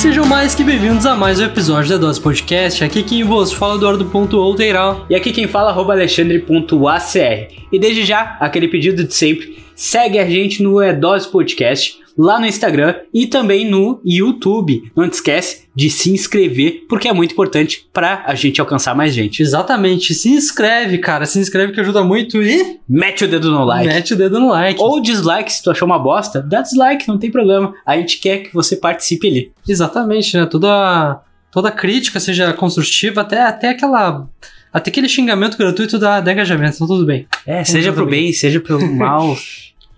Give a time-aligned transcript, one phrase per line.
[0.00, 2.84] Sejam mais que bem-vindos a mais um episódio da Dose Podcast.
[2.84, 5.04] Aqui quem vos fala é Eduardo.outeiral.
[5.10, 7.52] E aqui quem fala arroba alexandre.acr.
[7.72, 12.46] E desde já, aquele pedido de sempre, segue a gente no Edose Podcast, lá no
[12.46, 14.90] Instagram e também no YouTube.
[14.96, 19.14] Não te esquece de se inscrever, porque é muito importante para a gente alcançar mais
[19.14, 19.40] gente.
[19.40, 23.86] Exatamente, se inscreve, cara, se inscreve que ajuda muito e Mete o dedo no like.
[23.86, 24.80] mete o dedo no like.
[24.82, 27.72] Ou dislike, se tu achou uma bosta, dá dislike, não tem problema.
[27.86, 29.52] A gente quer que você participe ali.
[29.68, 30.46] Exatamente, né?
[30.46, 31.20] Toda,
[31.52, 34.26] toda crítica, seja construtiva, até, até aquela.
[34.72, 37.26] Até aquele xingamento gratuito dá, dá engajamento, então tudo bem.
[37.46, 39.36] É, seja pro bem, seja pelo mal.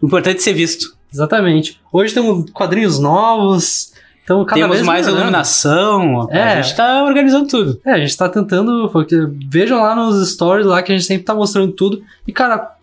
[0.00, 0.99] O importante é ser visto.
[1.12, 1.80] Exatamente.
[1.92, 3.92] Hoje temos quadrinhos novos.
[4.22, 5.22] Então, cada Temos vez mais melhorando.
[5.28, 6.28] iluminação.
[6.30, 6.42] É.
[6.42, 7.80] A gente tá organizando tudo.
[7.84, 8.88] É, a gente tá tentando.
[8.92, 9.16] porque
[9.48, 12.02] Vejam lá nos stories lá que a gente sempre tá mostrando tudo.
[12.26, 12.76] E, cara,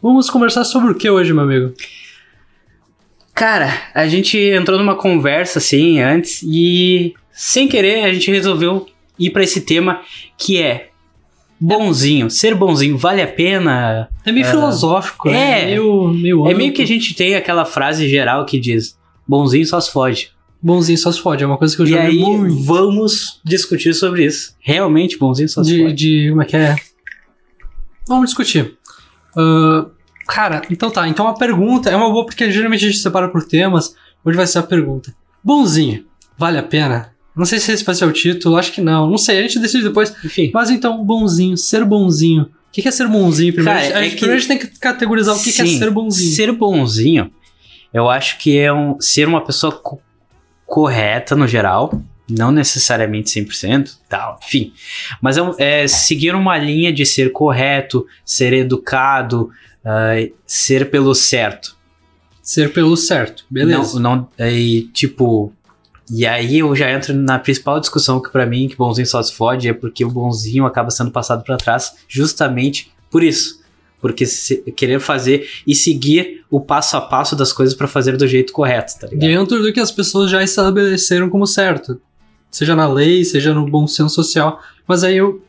[0.00, 1.74] vamos conversar sobre o que hoje, meu amigo?
[3.34, 8.86] Cara, a gente entrou numa conversa assim antes e sem querer a gente resolveu
[9.18, 10.00] ir pra esse tema
[10.38, 10.90] que é
[11.66, 12.30] bonzinho.
[12.30, 14.08] Ser bonzinho vale a pena?
[14.24, 14.50] É meio É.
[14.50, 15.62] filosófico, né?
[15.62, 15.66] É.
[15.66, 19.80] meio, meio É meio que a gente tem aquela frase geral que diz: bonzinho só
[19.80, 20.32] se fode.
[20.62, 22.62] Bonzinho só se fode, é uma coisa que eu E já vi aí muito.
[22.64, 24.54] vamos discutir sobre isso.
[24.60, 25.94] Realmente bonzinho só se De, fode.
[25.94, 26.28] de.
[26.30, 26.76] Como é que é?
[28.08, 28.76] Vamos discutir.
[29.36, 29.86] Ah,
[30.26, 31.06] cara, então tá.
[31.08, 33.94] Então a pergunta é uma boa porque geralmente a gente separa por temas.
[34.24, 36.04] Hoje vai ser a pergunta: Bonzinho,
[36.38, 37.13] vale a pena?
[37.36, 39.10] Não sei se esse vai ser o título, acho que não.
[39.10, 40.14] Não sei, a gente decide depois.
[40.24, 40.50] Enfim.
[40.54, 42.42] Mas então, bonzinho, ser bonzinho.
[42.44, 43.52] O que é ser bonzinho?
[43.52, 45.52] Primeiro, Cara, a é gente, que- primeiro a gente tem que categorizar o que, é
[45.66, 46.30] ser bonzinho.
[46.34, 47.30] Ser bonzinho,
[47.92, 50.00] eu acho que é um, ser uma pessoa co-
[50.66, 54.72] correta no geral, não necessariamente 100%, tal, enfim.
[55.20, 55.42] Mas é,
[55.82, 59.50] é seguir uma linha de ser correto, ser educado,
[59.84, 60.14] ah,
[60.46, 61.76] ser pelo certo.
[62.42, 63.98] Ser pelo certo, beleza.
[64.00, 65.52] Não, não, e, tipo,
[66.10, 69.32] e aí eu já entro na principal discussão que pra mim que bonzinho só se
[69.34, 73.62] fode é porque o bonzinho acaba sendo passado pra trás justamente por isso.
[74.00, 78.26] Porque se- querer fazer e seguir o passo a passo das coisas pra fazer do
[78.28, 79.20] jeito correto, tá ligado?
[79.26, 81.98] Dentro do que as pessoas já estabeleceram como certo.
[82.50, 84.60] Seja na lei, seja no bom senso social.
[84.86, 85.42] Mas aí eu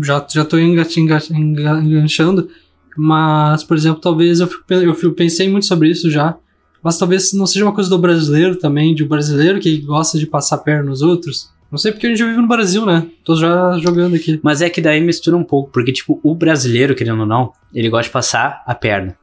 [0.00, 2.50] já, já tô enga- enga- enga- enganchando.
[2.96, 6.36] Mas, por exemplo, talvez eu, eu pensei muito sobre isso já.
[6.82, 10.26] Mas talvez não seja uma coisa do brasileiro também, de um brasileiro que gosta de
[10.26, 11.50] passar perna nos outros.
[11.70, 13.06] Não sei porque a gente vive no Brasil, né?
[13.24, 14.40] Tô já jogando aqui.
[14.42, 17.88] Mas é que daí mistura um pouco, porque, tipo, o brasileiro, querendo ou não, ele
[17.88, 19.16] gosta de passar a perna.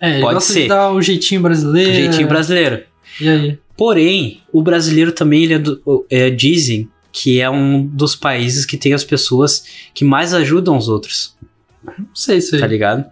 [0.00, 0.62] É, ele Pode gosta ser.
[0.62, 1.90] de dar o jeitinho brasileiro.
[1.90, 2.82] O jeitinho brasileiro.
[3.20, 3.58] E aí?
[3.76, 8.76] Porém, o brasileiro também, ele é do- é, dizem que é um dos países que
[8.76, 11.36] tem as pessoas que mais ajudam os outros.
[11.84, 12.60] Não sei aí.
[12.60, 13.04] tá ligado?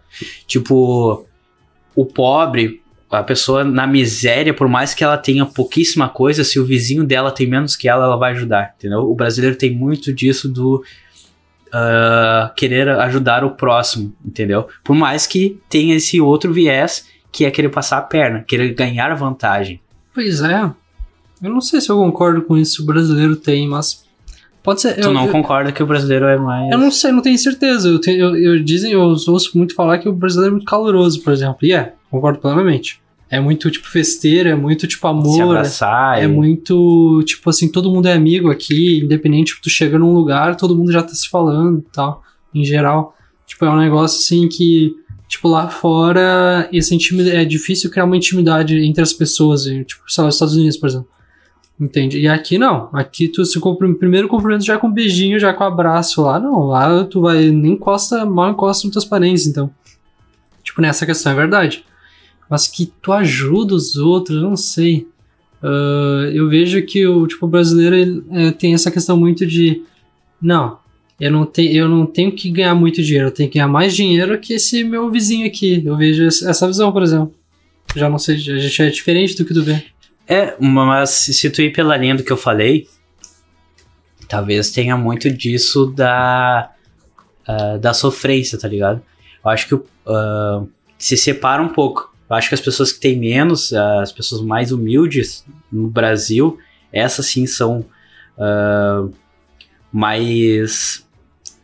[0.47, 1.25] Tipo,
[1.95, 2.81] o pobre,
[3.11, 7.31] a pessoa na miséria, por mais que ela tenha pouquíssima coisa, se o vizinho dela
[7.31, 9.11] tem menos que ela, ela vai ajudar, entendeu?
[9.11, 10.83] O brasileiro tem muito disso do
[11.73, 14.67] ah, querer ajudar o próximo, entendeu?
[14.83, 19.15] Por mais que tenha esse outro viés que é querer passar a perna, querer ganhar
[19.15, 19.81] vantagem.
[20.15, 20.71] Pois é.
[21.43, 24.05] Eu não sei se eu concordo com isso, o brasileiro tem, mas.
[24.63, 24.95] Pode ser.
[24.95, 26.73] Tu eu, não eu, concorda que o brasileiro é mais.
[26.73, 27.89] eu não sei, não tenho certeza.
[27.89, 31.23] Eu, tenho, eu, eu- dizem, eu ouço muito falar que o brasileiro é muito caloroso,
[31.23, 31.59] por exemplo.
[31.63, 33.01] E é, concordo plenamente.
[33.29, 35.57] É muito, tipo, festeiro, é muito, tipo, se amor.
[35.57, 36.19] abraçar.
[36.21, 40.13] É e- muito, tipo assim, todo mundo é amigo aqui, independente, tipo, tu chega num
[40.13, 42.23] lugar, todo mundo já tá se falando e tal,
[42.55, 43.17] em geral.
[43.47, 44.95] Tipo, é um negócio assim que,
[45.29, 50.29] tipo, lá fora, intimidade, é difícil criar uma intimidade entre as pessoas, tipo, sei lá,
[50.29, 51.09] os Estados Unidos, por exemplo.
[51.79, 52.19] Entende?
[52.19, 52.89] E aqui não.
[52.93, 56.23] Aqui tu se cumpri- primeiro cumprimento já com um beijinho, já com abraço.
[56.23, 56.61] Lá não.
[56.61, 59.69] Lá tu vai, nem encosta, mal encosta nos teus parentes, então.
[60.65, 61.85] Tipo, nessa questão é verdade.
[62.49, 65.07] Mas que tu ajuda os outros, não sei.
[65.63, 69.83] Ah, eu vejo que o tipo brasileiro ele, é, tem essa questão muito de
[70.41, 70.79] não,
[71.19, 73.97] eu não, tenho, eu não tenho que ganhar muito dinheiro, eu tenho que ganhar mais
[73.97, 75.83] dinheiro que esse meu vizinho aqui.
[75.85, 77.35] Eu vejo essa visão, por exemplo.
[77.95, 79.83] Já não sei, a gente é diferente do que tu vê.
[80.29, 82.87] É, mas se tu ir pela linha do que eu falei,
[84.29, 86.71] talvez tenha muito disso da,
[87.47, 89.01] ah, da sofrência, tá ligado?
[89.43, 90.65] Eu acho que ah,
[90.99, 92.15] se separa um pouco.
[92.29, 96.59] Eu acho que as pessoas que têm menos, as pessoas mais humildes no Brasil,
[96.93, 97.85] essas sim são
[98.39, 99.07] ah,
[99.93, 101.07] mais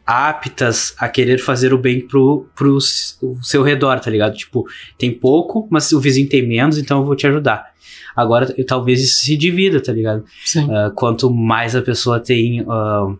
[0.06, 4.34] aptas a querer fazer o bem pro, pro seu redor, tá ligado?
[4.34, 4.66] Tipo,
[4.98, 7.72] tem pouco, mas o vizinho tem menos, então eu vou te ajudar.
[8.14, 10.24] Agora, talvez isso se divida, tá ligado?
[10.44, 10.68] Sim.
[10.70, 13.14] Ah, quanto mais a pessoa tem ah,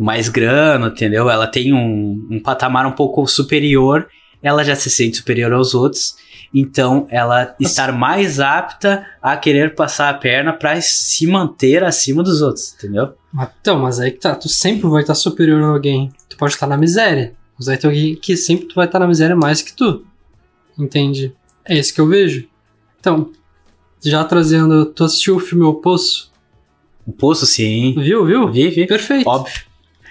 [0.00, 1.28] mais grana, entendeu?
[1.28, 4.08] Ela tem um, um patamar um pouco superior,
[4.46, 6.14] ela já se sente superior aos outros,
[6.54, 12.40] então ela estar mais apta a querer passar a perna pra se manter acima dos
[12.40, 13.12] outros, entendeu?
[13.60, 16.12] Então, mas aí que tá, tu sempre vai estar superior a alguém.
[16.28, 17.34] Tu pode estar na miséria.
[17.58, 20.06] Mas vai ter alguém que sempre tu vai estar na miséria mais que tu.
[20.78, 21.34] Entende?
[21.64, 22.46] É isso que eu vejo.
[23.00, 23.32] Então,
[24.00, 24.86] já trazendo.
[24.86, 26.30] Tu assistiu o filme O Poço?
[27.04, 27.94] O poço, sim.
[27.98, 28.50] Viu, viu?
[28.52, 28.86] Vi, vi.
[28.86, 29.28] Perfeito.
[29.28, 29.62] Óbvio.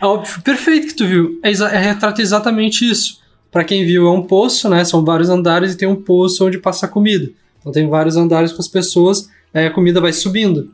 [0.02, 1.40] Óbvio, perfeito que tu viu.
[1.42, 3.24] É, é retrata exatamente isso.
[3.56, 4.84] Pra quem viu, é um poço, né?
[4.84, 7.31] São vários andares e tem um poço onde passa a comida.
[7.62, 10.74] Então tem vários andares com as pessoas, aí a comida vai subindo.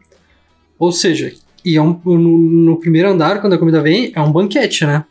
[0.79, 1.31] Ou seja,
[1.63, 5.05] e é um, no, no primeiro andar, quando a comida vem, é um banquete, né?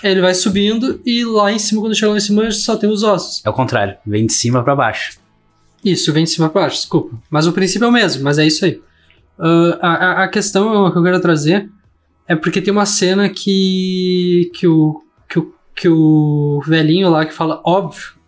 [0.00, 3.02] Ele vai subindo e lá em cima, quando chega lá em cima, só tem os
[3.02, 3.42] ossos.
[3.44, 3.96] É o contrário.
[4.06, 5.18] Vem de cima pra baixo.
[5.84, 7.16] Isso, vem de cima pra baixo, desculpa.
[7.28, 8.80] Mas o princípio é o mesmo, mas é isso aí.
[9.36, 9.88] A,
[10.20, 11.68] a- a questão que eu quero trazer
[12.28, 15.02] é porque tem uma cena que, que, o,
[15.80, 18.18] que, o, velhinho lá que fala óbvio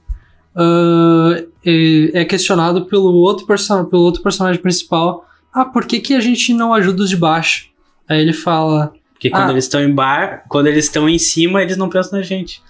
[1.65, 5.27] é, é questionado pelo outro, person pelo outro personagem principal.
[5.53, 7.69] Ah, por que, que a gente não ajuda os de baixo?
[8.09, 8.93] Aí ele fala.
[9.13, 9.53] Porque quando Ah.
[9.53, 12.63] eles estão em bar, quando eles estão em cima, eles não pensam na gente.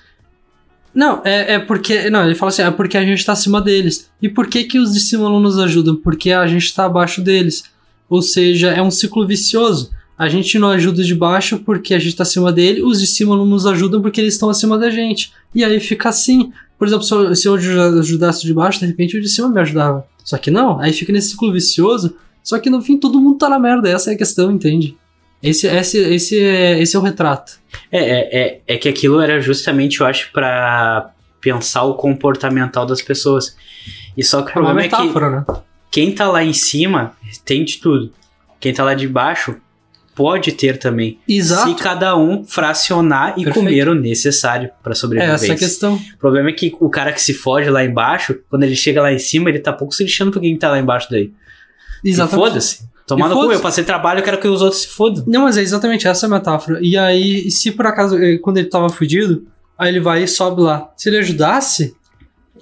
[0.94, 2.10] Não, é, é porque.
[2.10, 4.10] Não, ele fala assim, é porque a gente tá acima deles.
[4.20, 5.96] E por que, que os de cima não nos ajudam?
[5.96, 7.64] Porque a gente tá abaixo deles.
[8.08, 9.92] Ou seja, é um ciclo vicioso.
[10.20, 13.34] A gente não ajuda de baixo porque a gente tá acima dele, os de cima
[13.34, 15.32] não nos ajudam porque eles estão acima da gente.
[15.54, 16.52] E aí fica assim.
[16.78, 19.58] Por exemplo, se eu, se eu ajudasse de baixo, de repente o de cima me
[19.58, 20.06] ajudava.
[20.22, 22.14] Só que não, aí fica nesse ciclo vicioso.
[22.44, 24.94] Só que no fim todo mundo tá na merda, essa é a questão, entende?
[25.42, 27.58] Esse, esse, esse, é, esse é o retrato.
[27.90, 33.00] É, é, é, é que aquilo era justamente, eu acho, pra pensar o comportamental das
[33.00, 33.56] pessoas.
[34.14, 35.44] E só que o É problema é que metáfora, né?
[35.90, 38.12] quem tá lá em cima tem de tudo.
[38.60, 39.56] Quem tá lá de baixo
[40.14, 41.18] pode ter também.
[41.28, 41.68] Exato.
[41.70, 43.54] Se cada um fracionar e Perfeito.
[43.54, 45.44] comer o necessário pra É sobrevivência.
[45.46, 45.94] essa a questão.
[45.96, 49.12] O problema é que o cara que se foge lá embaixo, quando ele chega lá
[49.12, 51.32] em cima, ele tá pouco se lixando pra quem tá lá embaixo daí.
[52.04, 52.48] Exatamente.
[52.48, 52.90] foda-se.
[53.10, 55.24] E no cu, eu passei trabalho, eu quero que os outros se fodam.
[55.26, 56.78] Não, mas é exatamente essa a metáfora.
[56.80, 60.62] E aí, se por acaso, eh, quando ele tava fudido, aí ele vai e sobe
[60.62, 60.88] lá.
[60.96, 61.92] Se ele ajudasse,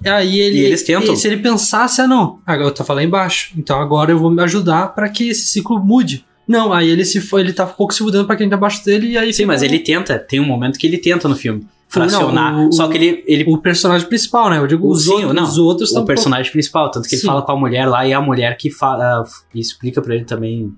[0.06, 0.58] aí ele.
[0.60, 1.12] E eles tentam.
[1.12, 3.52] e se ele pensasse, ah, não, agora eu tava lá embaixo.
[3.58, 6.24] Então agora eu vou me ajudar pra que esse ciclo mude.
[6.48, 9.08] Não, aí ele se foi, ele tá pouco se fudendo pra quem tá abaixo dele
[9.10, 9.32] e aí.
[9.34, 11.60] Sim, mas um- ele tenta, tem um momento que ele tenta no filme.
[11.60, 12.66] Não, Fracionar.
[12.68, 13.24] o- só que ele.
[13.26, 14.58] ele O personagem principal, né?
[14.58, 17.20] Eu digo, O- os, sim, outros, não, os outros o personagem principal, tanto que ele
[17.22, 17.26] Sim.
[17.26, 19.24] fala com a mulher lá e a mulher que fala,
[19.54, 20.72] e explica pra ele também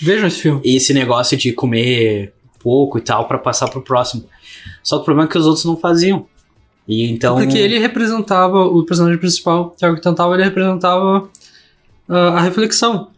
[0.00, 0.60] Vejam esse filme.
[0.64, 4.24] esse negócio de comer pouco e tal pra passar pro próximo.
[4.82, 6.26] Só que o problema é que os outros não faziam.
[6.88, 7.36] E então.
[7.36, 11.28] Porque ele representava, o personagem principal, que é o que tentava, ele representava
[12.08, 13.10] ah, a reflexão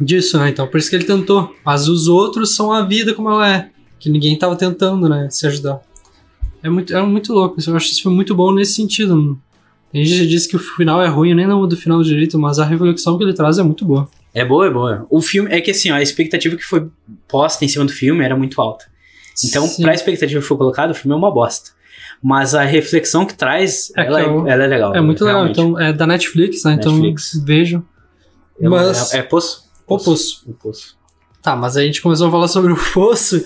[0.00, 0.48] disso, né?
[0.50, 1.54] Então por isso que ele tentou.
[1.64, 3.70] Mas os outros são a vida como ela é.
[3.98, 5.28] Que ninguém tava tentando, né?
[5.30, 5.80] Se ajudar.
[6.62, 7.56] É muito, é muito louco.
[7.66, 9.38] Eu acho esse filme muito bom nesse sentido.
[9.92, 12.38] A gente já disse que o final é ruim, eu nem lembro do final direito,
[12.38, 14.08] mas a reflexão que ele traz é muito boa.
[14.34, 15.06] É boa, é boa.
[15.08, 16.86] O filme é que assim, ó, a expectativa que foi
[17.26, 18.84] posta em cima do filme era muito alta.
[19.44, 19.82] Então, Sim.
[19.82, 21.70] pra expectativa que foi colocada, o filme é uma bosta.
[22.22, 24.94] Mas a reflexão que traz, É que ela, é, é o- ela é legal.
[24.94, 25.42] É muito legal.
[25.44, 25.60] realmente.
[25.60, 26.74] Então, é da Netflix, né?
[26.76, 27.34] Netflix.
[27.34, 27.84] Então, vejam.
[28.60, 29.67] É, mas- é, é poço?
[29.88, 30.44] O Poço.
[30.46, 30.96] O poço.
[31.42, 33.42] Tá, mas a gente começou a falar sobre o fosso,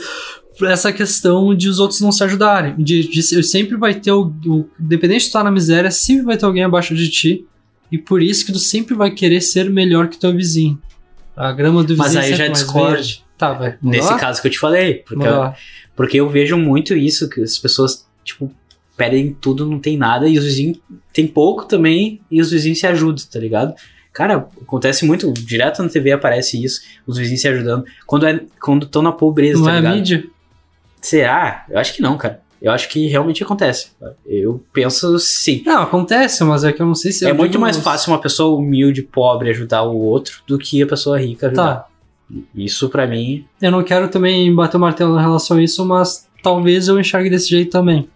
[0.62, 2.74] essa questão de os outros não se ajudarem.
[2.76, 4.68] De, de se- sempre vai ter o, o.
[4.80, 7.46] Independente de estar na miséria, sempre vai ter alguém abaixo de ti.
[7.90, 10.80] E por isso que tu sempre vai querer ser melhor que teu vizinho.
[11.36, 13.24] A grama do vizinho Mas aí é já verde.
[13.36, 13.76] Tá, vai.
[13.82, 14.18] Nesse lá?
[14.18, 14.94] caso que eu te falei.
[14.94, 15.54] Porque, lá.
[15.94, 18.50] porque eu vejo muito isso, que as pessoas, tipo,
[18.96, 20.78] pedem tudo, não tem nada, e os vizinhos
[21.12, 23.74] tem pouco também, e os vizinhos se ajudam, tá ligado?
[24.12, 27.84] Cara, acontece muito, direto na TV aparece isso, os vizinhos se ajudando.
[28.06, 29.94] Quando é, quando estão na pobreza, Não tá é ligado?
[29.94, 30.24] mídia?
[31.00, 31.64] Será?
[31.68, 32.40] Eu acho que não, cara.
[32.60, 33.88] Eu acho que realmente acontece.
[34.24, 35.62] Eu penso sim.
[35.66, 37.26] Não, acontece, mas é que eu não sei se.
[37.26, 41.18] É muito mais fácil uma pessoa humilde, pobre, ajudar o outro do que a pessoa
[41.18, 41.74] rica ajudar.
[41.74, 41.86] Tá.
[42.54, 43.44] Isso pra mim.
[43.60, 47.28] Eu não quero também bater o martelo em relação a isso, mas talvez eu enxergue
[47.28, 48.08] desse jeito também.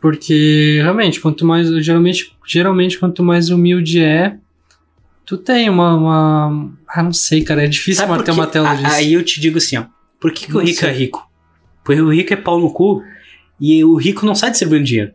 [0.00, 1.68] Porque, realmente, quanto mais.
[1.84, 4.36] Geralmente, geralmente quanto mais humilde é,
[5.28, 5.94] tu tem uma.
[5.94, 7.62] uma- ah, não sei, cara.
[7.64, 8.40] É difícil Sabe por bater o quê?
[8.40, 8.96] martelo A- disso.
[8.96, 9.84] Aí eu te digo assim, ó.
[10.18, 10.88] Por que, que o rico sei.
[10.88, 11.30] é rico?
[11.84, 13.02] Porque o rico é pau no cu
[13.60, 15.12] e o rico não sai distribuindo dinheiro.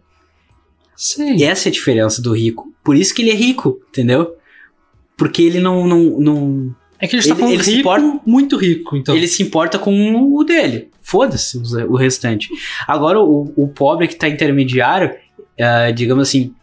[0.96, 1.36] Sim.
[1.36, 2.72] E essa é a diferença do rico.
[2.84, 4.36] Por isso que ele é rico, entendeu?
[5.18, 5.86] Porque ele não.
[5.88, 8.96] não, não É que a gente tá Ele- falando ele se rico, importa- muito rico,
[8.98, 9.16] então.
[9.16, 10.90] Ele se importa com o dele.
[11.02, 12.48] Foda-se o restante.
[12.88, 15.14] Agora, o, o pobre que tá intermediário,
[15.60, 16.54] ah, digamos assim,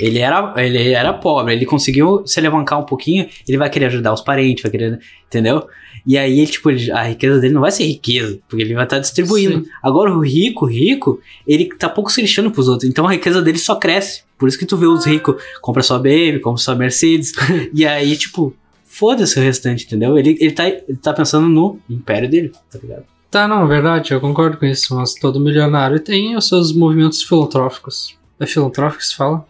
[0.00, 4.12] Ele era, ele era pobre, ele conseguiu se levantar um pouquinho, ele vai querer ajudar
[4.12, 5.66] os parentes, vai querer, entendeu?
[6.06, 8.98] E aí, tipo, ele- a riqueza dele não vai ser riqueza, porque ele vai estar
[8.98, 9.64] distribuindo.
[9.64, 9.70] Sim.
[9.82, 13.58] Agora, o rico, rico, ele tá pouco se lixando pros outros, então a riqueza dele
[13.58, 14.22] só cresce.
[14.38, 17.32] Por isso que tu vê os ricos, compra sua BM, compra sua Mercedes,
[17.74, 18.54] e aí, tipo,
[18.86, 20.16] foda-se o restante, entendeu?
[20.16, 23.04] Ele, ele, tá, ele tá pensando no império dele, tá ligado?
[23.30, 28.16] Tá, não, verdade, eu concordo com isso, mas todo milionário tem os seus movimentos filantróficos.
[28.40, 29.46] É filantrófico que se fala?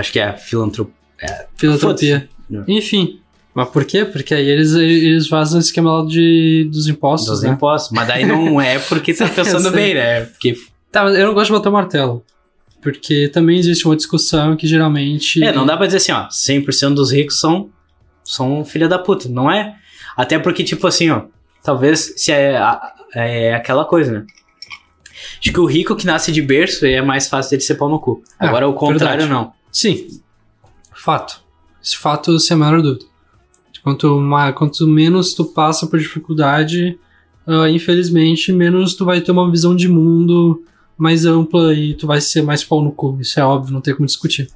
[0.00, 0.94] Acho que é filantropia.
[1.56, 2.28] Filantropia.
[2.48, 2.72] Foda-se.
[2.72, 3.20] Enfim.
[3.54, 4.04] Mas por quê?
[4.04, 7.50] Porque aí eles, eles fazem o esquema lá de, dos impostos, Dos né?
[7.50, 7.90] impostos.
[7.92, 10.22] Mas daí não é porque tá pensando bem, né?
[10.22, 10.54] Porque
[10.90, 12.24] Tá, mas eu não gosto de bater o martelo.
[12.82, 15.42] Porque também existe uma discussão que geralmente.
[15.44, 17.70] É, não dá pra dizer assim, ó, 100% dos ricos são,
[18.24, 19.76] são filha da puta, não é?
[20.16, 21.22] Até porque, tipo assim, ó,
[21.62, 22.58] talvez se é,
[23.14, 24.24] é aquela coisa, né?
[25.40, 28.00] Acho que o rico que nasce de berço é mais fácil dele ser pau no
[28.00, 28.22] cu.
[28.38, 29.30] Ah, Agora o contrário verdade.
[29.30, 29.52] não.
[29.72, 30.20] Sim.
[30.94, 31.42] Fato.
[31.82, 33.04] Esse fato sem a menor dúvida.
[33.82, 36.98] Quanto, ma- quanto menos tu passa por dificuldade,
[37.46, 40.62] ah, infelizmente, menos tu vai ter uma visão de mundo
[40.98, 43.16] mais ampla e tu vai ser mais pau no cu.
[43.20, 44.48] Isso é óbvio, não tem como discutir.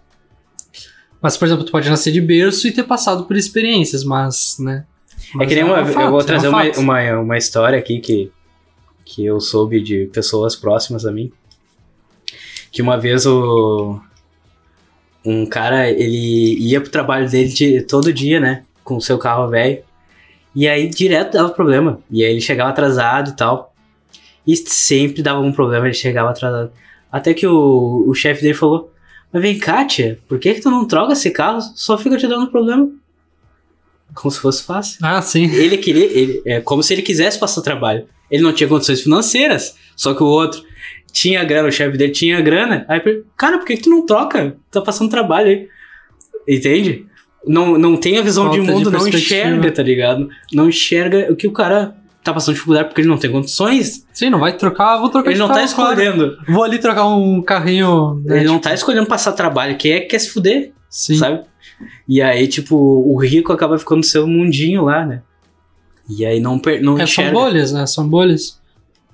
[1.23, 4.85] Mas, por exemplo, tu pode nascer de berço e ter passado por experiências, mas, né?
[5.33, 6.80] É Mas que nem um uma, fato, eu vou é um trazer uma, fato.
[6.80, 8.30] uma, uma história aqui que,
[9.06, 11.33] que eu soube de pessoas próximas a mim.
[12.71, 13.99] Que uma vez o
[15.25, 18.64] um cara, ele ia pro trabalho dele de, todo dia, né?
[18.83, 19.83] Com o seu carro velho.
[20.54, 22.00] E aí direto dava problema.
[22.11, 23.75] E aí ele chegava atrasado e tal.
[24.47, 26.71] E sempre dava um problema, ele chegava atrasado.
[27.11, 28.93] Até que o, o chefe dele falou:
[29.33, 31.61] Mas vem cá, tia, por que, que tu não troca esse carro?
[31.75, 32.90] Só fica te dando problema.
[34.14, 34.99] Como se fosse fácil.
[35.02, 35.47] Ah, sim.
[35.47, 38.07] Ele queria, ele, é como se ele quisesse passar trabalho.
[38.31, 40.62] Ele não tinha condições financeiras, só que o outro
[41.14, 42.85] tinha grana, o chefe dele tinha grana.
[42.88, 43.00] Aí,
[43.37, 44.56] cara, por que, que tu não troca?
[44.71, 45.68] Tá passando trabalho aí.
[46.49, 47.06] Entende?
[47.47, 49.40] Não, não tem a visão Falta de de mundo, não perspectiva.
[49.49, 50.28] enxerga, tá ligado?
[50.52, 54.06] Não enxerga o que o cara tá passando dificuldade porque ele não tem condições.
[54.12, 55.66] Sim, não vai trocar, vou trocar Ele de não tá claro.
[55.68, 56.37] escolhendo.
[56.49, 58.14] Vou ali trocar um carrinho.
[58.25, 59.76] né, Ele não tipo, tá escolhendo passar trabalho.
[59.76, 60.73] Quem é que quer se fuder?
[60.88, 61.16] Sim.
[61.16, 61.42] sabe?
[62.09, 65.23] E aí, tipo, o rico acaba ficando no seu mundinho lá, né?
[66.09, 67.33] E aí não, não É, são enxerga.
[67.33, 67.87] bolhas, né?
[67.87, 68.61] São bolhas.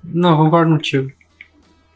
[0.03, 1.11] Não, concordo contigo.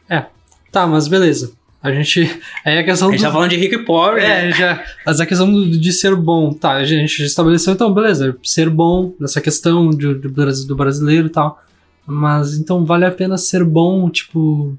[0.08, 0.24] É.
[0.70, 1.52] Tá, mas beleza.
[1.82, 2.40] A gente.
[2.64, 3.26] Aí a questão A gente do.
[3.26, 4.48] tá falando de rico e pobre, né?
[4.48, 4.84] É, já.
[5.04, 6.52] Mas a questão do- de ser bom.
[6.52, 8.36] Tá, a gente já estabeleceu, então, beleza.
[8.42, 11.62] Ser bom nessa questão de, Bras- do brasileiro e tal.
[12.04, 14.76] Mas então vale a pena ser bom, tipo.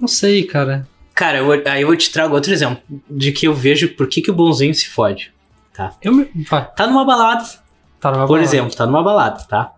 [0.00, 0.86] Não sei, cara.
[1.14, 4.20] Cara, eu aí eu vou te trago outro exemplo de que eu vejo por que,
[4.20, 5.32] que o bonzinho se fode.
[6.02, 6.24] Eu me.
[6.76, 7.44] Tá numa balada,
[8.00, 8.42] tá numa por balada.
[8.44, 9.72] exemplo, tá numa balada, tá?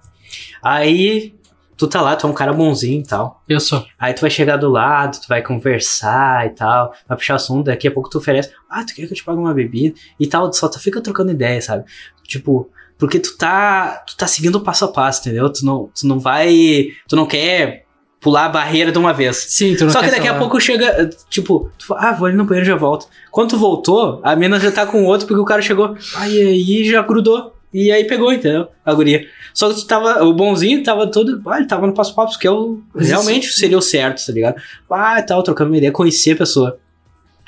[0.63, 1.35] Aí
[1.77, 3.43] tu tá lá, tu é um cara bonzinho e tal.
[3.49, 3.85] Eu sou.
[3.99, 7.87] Aí tu vai chegar do lado, tu vai conversar e tal, vai puxar assunto, daqui
[7.87, 10.53] a pouco tu oferece, ah, tu quer que eu te pague uma bebida e tal,
[10.53, 11.85] só tu fica trocando ideia, sabe?
[12.25, 15.51] Tipo, porque tu tá, tu tá seguindo passo a passo, entendeu?
[15.53, 17.85] Tu não, tu não vai, tu não quer
[18.21, 19.37] pular a barreira de uma vez.
[19.37, 20.39] Sim, tu não Só que daqui a falar.
[20.39, 23.07] pouco chega, tipo, tu fala, ah, vou ali no banheiro e já volto.
[23.31, 26.85] Quando tu voltou, a mina já tá com outro porque o cara chegou, aí aí
[26.85, 27.53] já grudou.
[27.79, 28.69] E aí pegou, entendeu?
[28.85, 29.27] A guria.
[29.53, 32.47] Só que tava, o bonzinho tava todo, ah, ele tava no passo a passo, que
[32.47, 34.57] é o, Mas realmente seria o certo, tá ligado?
[34.91, 36.79] Ah, tal, trocando uma ideia, conhecer a pessoa.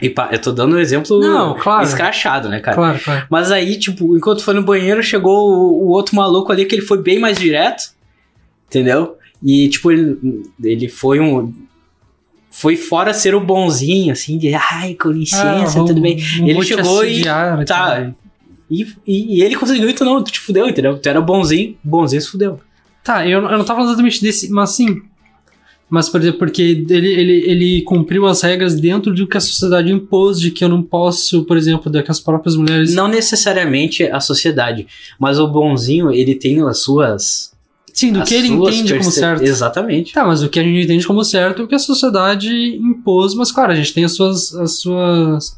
[0.00, 1.82] E pá, eu tô dando um exemplo Não, claro.
[1.82, 2.76] escrachado, né, cara?
[2.76, 3.26] Claro, claro.
[3.30, 6.82] Mas aí, tipo, enquanto foi no banheiro, chegou o, o outro maluco ali que ele
[6.82, 7.90] foi bem mais direto,
[8.68, 9.16] entendeu?
[9.42, 11.52] E, tipo, ele, ele foi um.
[12.50, 16.16] Foi fora ser o bonzinho, assim, de ai, com licença, Ah, tudo bem.
[16.42, 17.22] Ele vou chegou e-
[17.66, 18.10] Tá.
[18.70, 20.98] E, e, e ele conseguiu, então não, tu te fudeu, entendeu?
[20.98, 22.60] Tu era bonzinho, bonzinho se fudeu.
[23.02, 25.02] Tá, eu, eu não tava falando exatamente desse, mas sim.
[25.88, 29.90] Mas, por exemplo, porque ele, ele, ele cumpriu as regras dentro do que a sociedade
[29.90, 32.94] impôs, de que eu não posso, por exemplo, de que as próprias mulheres.
[32.94, 34.86] Não necessariamente a sociedade,
[35.18, 37.52] mas o bonzinho, ele tem as suas.
[37.94, 39.42] sim, do as que ele entende como certo.
[39.42, 40.12] Exatamente.
[40.12, 43.34] Tá, mas o que a gente entende como certo é o que a sociedade impôs,
[43.34, 44.54] mas claro, a gente tem as suas.
[44.54, 45.56] As suas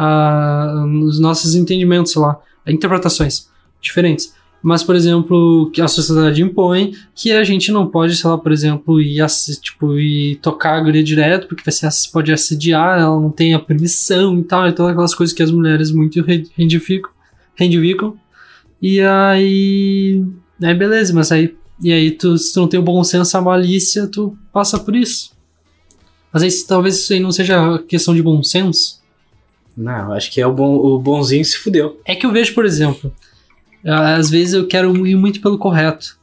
[0.00, 3.48] ah, os nossos entendimentos, lá, interpretações
[3.80, 4.32] diferentes.
[4.62, 8.50] Mas, por exemplo, que a sociedade impõe que a gente não pode, sei lá, por
[8.50, 9.24] exemplo, ir,
[9.60, 14.38] tipo, ir tocar a guria direto, porque ass- pode assediar, ela não tem a permissão
[14.38, 17.10] e tal, e todas aquelas coisas que as mulheres muito re- reivindicam.
[17.54, 18.14] reivindicam.
[18.82, 20.24] E aí.
[20.62, 21.56] Aí beleza, mas aí.
[21.80, 24.96] E aí, tu, se tu não tem o bom senso, a malícia, tu passa por
[24.96, 25.30] isso.
[26.32, 28.98] Mas aí, talvez isso aí não seja questão de bom senso.
[29.80, 32.00] Não, acho que é o, bom, o bonzinho se fudeu.
[32.04, 33.12] É que eu vejo, por exemplo,
[33.86, 36.16] ah, às vezes eu quero ir muito pelo correto.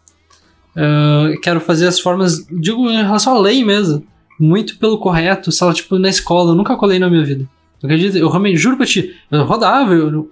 [0.76, 4.06] Ah, eu quero fazer as formas, digo em relação à lei mesmo,
[4.38, 7.48] muito pelo correto, sei lá, tipo, na escola, eu nunca colei na minha vida.
[7.80, 8.18] Tu acredita?
[8.18, 10.32] Eu realmente, juro pra ti, eu rodava, eu, eu-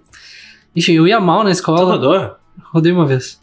[0.76, 1.94] enfim, eu ia mal na Tu escola.
[1.94, 2.36] rodou?
[2.74, 3.40] Rodei uma vez.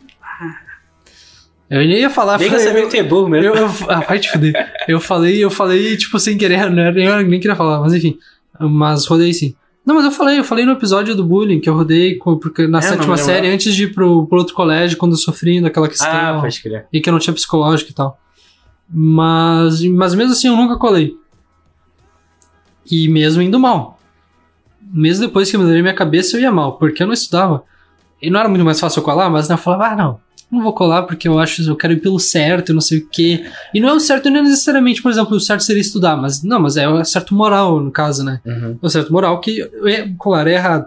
[1.71, 3.47] Eu nem ia falar, Nem falei- que tu é burro mesmo.
[3.47, 4.53] eu, eu, ah, vai te fuder.
[4.89, 8.19] Eu falei, eu falei, tipo, sem querer, não era, eu nem queria falar, mas enfim.
[8.59, 9.55] Mas rodei sim.
[9.85, 12.67] Não, mas eu falei, eu falei no episódio do bullying, que eu rodei com- porque
[12.67, 15.89] na É, sétima série, antes de ir pro, pro outro colégio, quando eu sofri daquela
[15.89, 16.09] questão.
[16.11, 16.87] ah, pode crer.
[16.93, 18.19] E que eu não tinha psicológico e tal.
[18.89, 21.17] Mas, mas mesmo assim eu nunca colei.
[22.91, 23.99] E mesmo indo mal.
[24.93, 27.63] Mesmo depois que eu mudei minha cabeça, eu ia mal, porque eu não estudava.
[28.21, 30.63] E não era muito mais fácil eu colar, mas né, eu falava, ah, não, não
[30.63, 33.45] vou colar porque eu acho eu quero ir pelo certo, não sei o quê.
[33.73, 36.43] E não é o certo, não é necessariamente, por exemplo, o certo seria estudar, mas
[36.43, 38.41] não, mas é o certo moral, no caso, né?
[38.45, 38.79] Uhum.
[38.83, 40.87] O certo moral que é, colar é errado.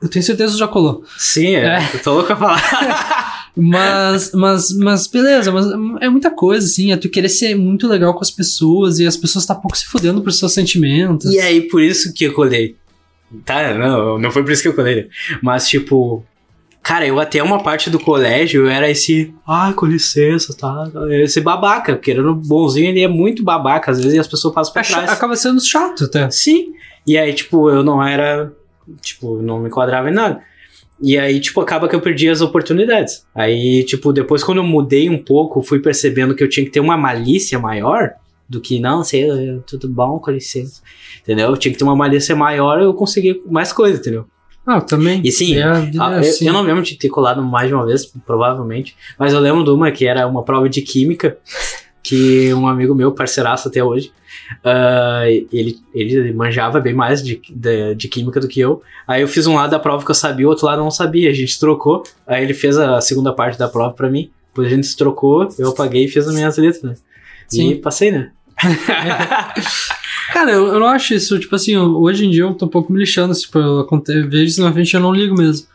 [0.00, 1.04] Eu tenho certeza que já colou.
[1.18, 1.78] Sim, é.
[1.78, 1.90] É.
[1.94, 3.32] Eu tô louco a falar.
[3.54, 5.66] Mas, mas, mas beleza, mas
[6.00, 9.14] é muita coisa, assim, é tu querer ser muito legal com as pessoas e as
[9.14, 11.30] pessoas tá pouco se fudendo por seus sentimentos.
[11.30, 12.76] E aí, por isso que eu colei.
[13.44, 15.08] Tá, não, não foi por isso que eu colei.
[15.42, 16.24] Mas, tipo,
[16.82, 19.34] cara, eu até uma parte do colégio eu era esse.
[19.46, 20.90] Ai, com licença, tá?
[21.10, 23.90] Esse babaca, querendo bonzinho, ele é muito babaca.
[23.90, 25.10] Às vezes as pessoas passam É pra cha- trás.
[25.10, 26.28] acaba sendo chato até.
[26.30, 26.72] Sim.
[27.06, 28.52] E aí, tipo, eu não era.
[29.00, 30.40] Tipo, não me enquadrava em nada.
[31.00, 33.26] E aí, tipo, acaba que eu perdi as oportunidades.
[33.34, 36.80] Aí, tipo, depois quando eu mudei um pouco, fui percebendo que eu tinha que ter
[36.80, 38.10] uma malícia maior
[38.48, 39.26] do que, não, sei,
[39.66, 40.80] tudo bom, com licença.
[41.22, 41.48] Entendeu?
[41.50, 44.26] Eu tinha que ter uma malícia maior, eu consegui mais coisa, entendeu?
[44.66, 45.20] Ah, eu também.
[45.24, 46.46] E sim, É, é eu, assim.
[46.46, 48.96] eu não lembro de ter colado mais de uma vez, provavelmente.
[49.18, 51.36] Mas eu lembro de uma que era uma prova de química,
[52.02, 54.12] que um amigo meu, parceiraço até hoje,
[54.64, 58.82] ah, ele, ele manjava bem mais de, de, de química do que eu.
[59.06, 60.90] Aí eu fiz um lado da prova que eu sabia, o outro lado eu não
[60.90, 61.30] sabia.
[61.30, 62.02] A gente trocou.
[62.26, 64.30] Aí ele fez a segunda parte da prova pra mim.
[64.48, 66.94] Depois a gente se trocou, eu apaguei e fiz as minhas letras, né?
[67.50, 67.76] E Sim.
[67.80, 68.30] passei, né?
[70.32, 72.92] Cara, eu, eu não acho isso, tipo assim, hoje em dia eu tô um pouco
[72.92, 73.86] me lixando, tipo, eu
[74.28, 75.66] vejo isso na frente eu não ligo mesmo.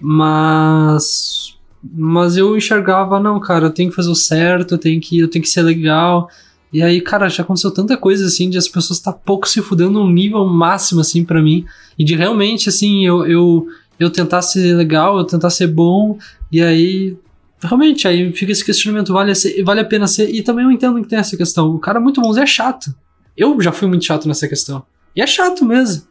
[0.00, 1.56] Mas.
[1.82, 5.28] Mas eu enxergava, não, cara, eu tenho que fazer o certo, eu tenho que, eu
[5.28, 6.28] tenho que ser legal.
[6.72, 9.92] E aí, cara, já aconteceu tanta coisa assim de as pessoas estar pouco se fudendo
[9.92, 11.64] num nível máximo, assim, pra mim.
[11.98, 13.66] E de realmente, assim, eu, eu,
[13.98, 16.18] eu tentar ser legal, eu tentar ser bom,
[16.52, 17.16] e aí.
[17.62, 20.30] Realmente, aí fica esse questionamento, vale, ser- vale a pena ser.
[20.34, 21.68] E também eu entendo que tem essa questão.
[21.74, 22.94] O cara muito bonzinho é chato.
[23.36, 24.82] Eu já fui muito chato nessa questão.
[25.14, 26.04] E é chato mesmo.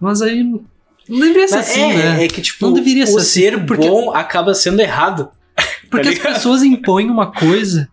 [0.00, 0.60] Mas aí não
[1.08, 2.24] deveria ser Mas assim, é, né?
[2.24, 5.28] é que, tipo, Não deveria ser o assim, ser porque- bom acaba sendo errado.
[5.90, 7.88] Porque tá as pessoas impõem uma coisa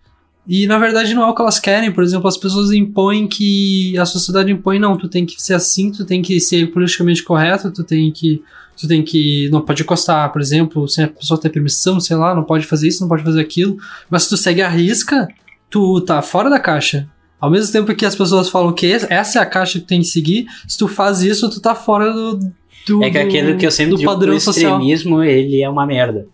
[0.48, 1.92] e na verdade não é o que elas querem.
[1.92, 5.92] Por exemplo, as pessoas impõem que a sociedade impõe, não, tu tem que ser assim,
[5.92, 8.42] tu tem que ser politicamente correto, tu tem que
[8.80, 12.36] tu tem que não pode encostar, por exemplo, sem a pessoa ter permissão, sei lá,
[12.36, 13.78] não pode fazer isso, não pode fazer aquilo.
[14.10, 15.28] Mas se tu segue a risca,
[15.70, 17.10] tu tá fora da caixa.
[17.40, 20.08] Ao mesmo tempo que as pessoas falam que essa é a caixa que tem que
[20.08, 22.40] seguir, se tu faz isso, tu tá fora do,
[22.88, 24.72] do É que aquele que eu sempre do digo, padrão o social.
[24.74, 26.26] extremismo, ele é uma merda.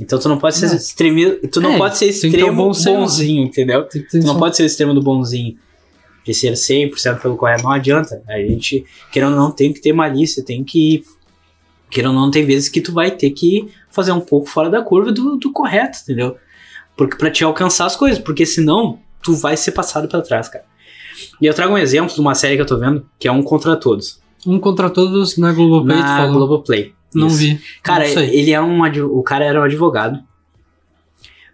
[0.00, 0.74] Então tu não pode ser Não.
[0.76, 1.30] extremi...
[1.48, 2.90] tu não É, pode ser tem um extremo bom senso.
[2.96, 3.82] bonzinho, entendeu?
[3.84, 5.56] Tem ter Tu não só- pode ser extremo do bonzinho.
[6.24, 8.22] De ser 100% pelo correto, não adianta.
[8.28, 11.02] A gente, querendo ou não, tem que ter malícia, tem que...
[11.90, 14.82] Querendo ou não, tem vezes que tu vai ter que fazer um pouco fora da
[14.82, 16.36] curva do, do correto, entendeu?
[16.96, 20.64] Porque pra te alcançar as coisas, porque senão tu vai ser passado pra trás, cara.
[21.40, 23.42] E eu trago um exemplo de uma série que eu tô vendo, que é Um
[23.42, 24.20] Contra Todos.
[24.46, 26.34] Um contra todos na Globoplay, tu Na falou.
[26.34, 26.94] Globoplay.
[27.14, 27.38] Não Isso.
[27.38, 27.60] vi.
[27.82, 30.22] Cara, não ele é um o cara era um advogado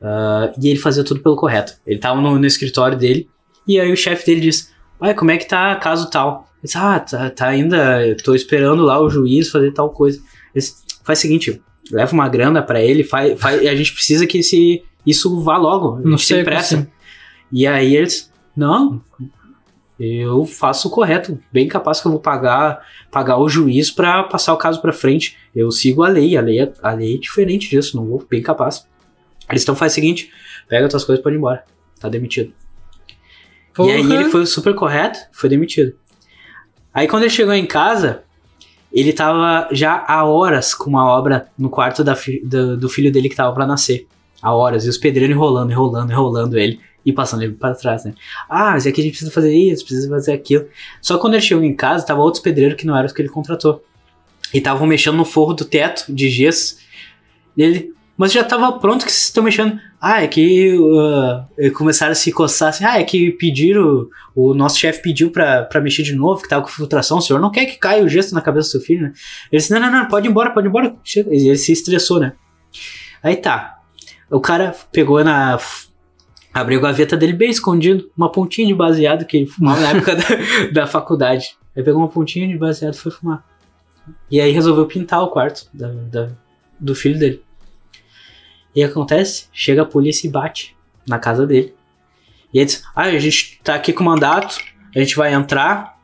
[0.03, 1.75] ah, e ele fazia tudo pelo correto.
[1.87, 3.29] Ele tava no, no escritório dele
[3.67, 4.69] e aí o chefe dele disse:
[4.99, 6.49] Pai, como é que tá caso tal?
[6.65, 10.21] Disse: Ah, tá, tá ainda, tô esperando lá o juiz fazer tal coisa.
[10.55, 14.39] Disse, faz o seguinte, leva uma grana pra ele, faz, faz, a gente precisa que
[14.39, 15.97] esse, isso vá logo.
[15.97, 16.77] A Não tem pressa.
[16.77, 16.87] assim.
[17.53, 19.03] E aí eles, não,
[20.01, 24.55] eu faço o correto, bem capaz que eu vou pagar pagar o juiz pra passar
[24.55, 25.37] o caso pra frente.
[25.55, 28.43] Eu sigo a lei, a lei é, a lei é diferente disso, não vou, bem
[28.43, 28.89] capaz.
[29.51, 30.33] Eles então faz o seguinte,
[30.67, 31.63] pega tuas coisas e pode ir embora,
[32.01, 32.53] tá demitido.
[33.75, 33.91] Porra.
[33.91, 35.95] E aí ele foi super correto, foi demitido.
[36.95, 38.23] Aí quando ele chegou em casa,
[38.93, 43.29] ele tava já há horas com uma obra no quarto da do, do filho dele
[43.29, 44.07] que tava pra nascer.
[44.41, 48.15] Há horas, e os pedreiros enrolando, enrolando, enrolando ele e passando ele para trás, né?
[48.49, 50.67] Ah, mas é que a gente precisa fazer isso, precisa fazer aquilo.
[51.01, 53.21] Só que quando ele chegou em casa, tava outros pedreiros que não eram os que
[53.21, 53.83] ele contratou.
[54.53, 56.77] E estavam mexendo no forro do teto de gesso.
[57.57, 59.79] E ele, mas já tava pronto que vocês estão mexendo.
[60.07, 62.85] Ah, é que uh, começaram a se coçar assim.
[62.85, 64.07] Ah, é que pediram.
[64.35, 67.17] O nosso chefe pediu pra, pra mexer de novo, que tava com filtração.
[67.19, 69.13] O senhor não quer que caia o gesso na cabeça do seu filho, né?
[69.51, 70.95] Ele disse: Não, não, não, pode ir embora, pode ir embora.
[71.17, 72.35] Ele se estressou, né?
[73.23, 73.79] Aí tá.
[74.31, 75.59] O cara pegou na.
[76.53, 80.15] Abriu a gaveta dele bem escondido, uma pontinha de baseado que ele fumava na época
[80.17, 80.23] da,
[80.83, 81.57] da faculdade.
[81.75, 83.43] Aí pegou uma pontinha de baseado e foi fumar.
[84.31, 86.31] E aí resolveu pintar o quarto da, da-
[86.79, 87.43] do filho dele.
[88.75, 89.47] E acontece?
[89.53, 91.75] Chega a polícia e bate na casa dele.
[92.53, 94.59] E ele diz: Ah, a gente tá aqui com mandato,
[94.95, 95.95] a gente vai entrar.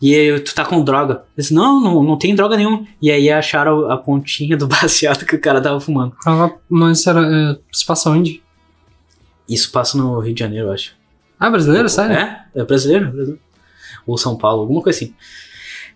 [0.00, 1.14] E aí, tu tá com droga.
[1.14, 2.86] Ele disse, não, não, não tem droga nenhuma.
[3.00, 6.14] E aí acharam a pontinha do baseado que o cara tava fumando.
[6.26, 7.20] Ah, mas era.
[7.20, 8.42] É, se passa onde?
[9.48, 10.94] Isso passa no Rio de Janeiro, eu acho.
[11.38, 11.88] Ah, brasileiro?
[11.88, 12.16] Sério?
[12.16, 13.40] É, é brasileiro, brasileiro.
[14.06, 15.14] Ou São Paulo, alguma coisa assim.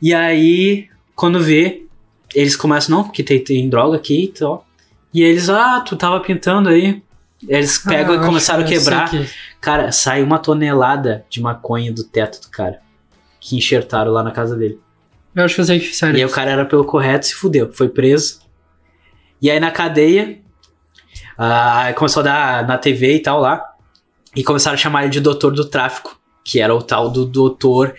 [0.00, 1.86] E aí, quando vê,
[2.34, 4.66] eles começam, não, porque tem, tem droga aqui e tal.
[5.12, 7.02] E eles, ah, tu tava pintando aí.
[7.48, 9.10] Eles pegam Ah, e começaram a que sei quebrar.
[9.10, 9.26] que-
[9.60, 12.80] Cara, sai uma tonelada de maconha do teto do cara.
[13.40, 14.78] Que enxertaram lá na casa dele.
[15.34, 16.16] Eu acho que eu sei que sério.
[16.18, 17.72] E aí o cara era pelo correto se fudeu.
[17.72, 18.40] Foi preso.
[19.40, 20.38] E aí na cadeia,
[21.38, 23.64] ah, começou a dar na TV e tal lá.
[24.36, 26.18] E começaram a chamar ele de doutor do tráfico.
[26.44, 27.94] Que era o tal do doutor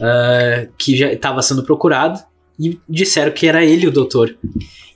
[0.00, 2.18] ah, que já estava sendo procurado.
[2.58, 4.34] E disseram que era ele o doutor.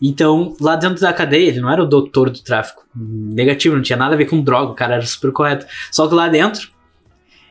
[0.00, 2.86] Então, lá dentro da cadeia, ele não era o doutor do tráfico.
[2.96, 5.66] Negativo, não tinha nada a ver com droga, o cara era super correto.
[5.92, 6.70] Só que lá dentro,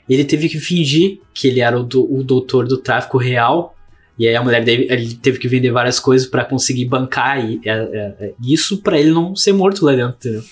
[0.10, 3.76] ele teve que fingir que ele era o, do- o doutor do tráfico real.
[4.18, 7.62] E aí a mulher dele ele teve que vender várias coisas pra conseguir bancar e,
[7.64, 10.44] é, é, é, isso pra ele não ser morto lá dentro, entendeu?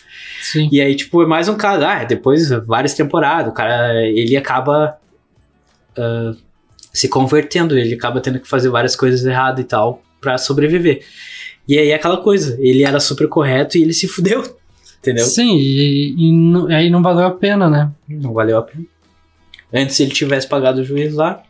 [0.42, 0.70] Sim.
[0.72, 1.84] E aí, tipo, é mais um caso.
[1.84, 4.98] Ah, depois, várias temporadas, o cara, ele acaba
[5.98, 6.34] ah,
[7.00, 11.04] se convertendo, ele acaba tendo que fazer várias coisas erradas e tal pra sobreviver.
[11.68, 14.44] E aí, é aquela coisa, ele era super correto e ele se fudeu,
[15.00, 15.26] entendeu?
[15.26, 17.92] Sim, e, e não- aí não valeu a pena, né?
[18.08, 18.84] Não valeu a pena.
[19.74, 21.44] Antes, se ele tivesse pagado o juiz lá,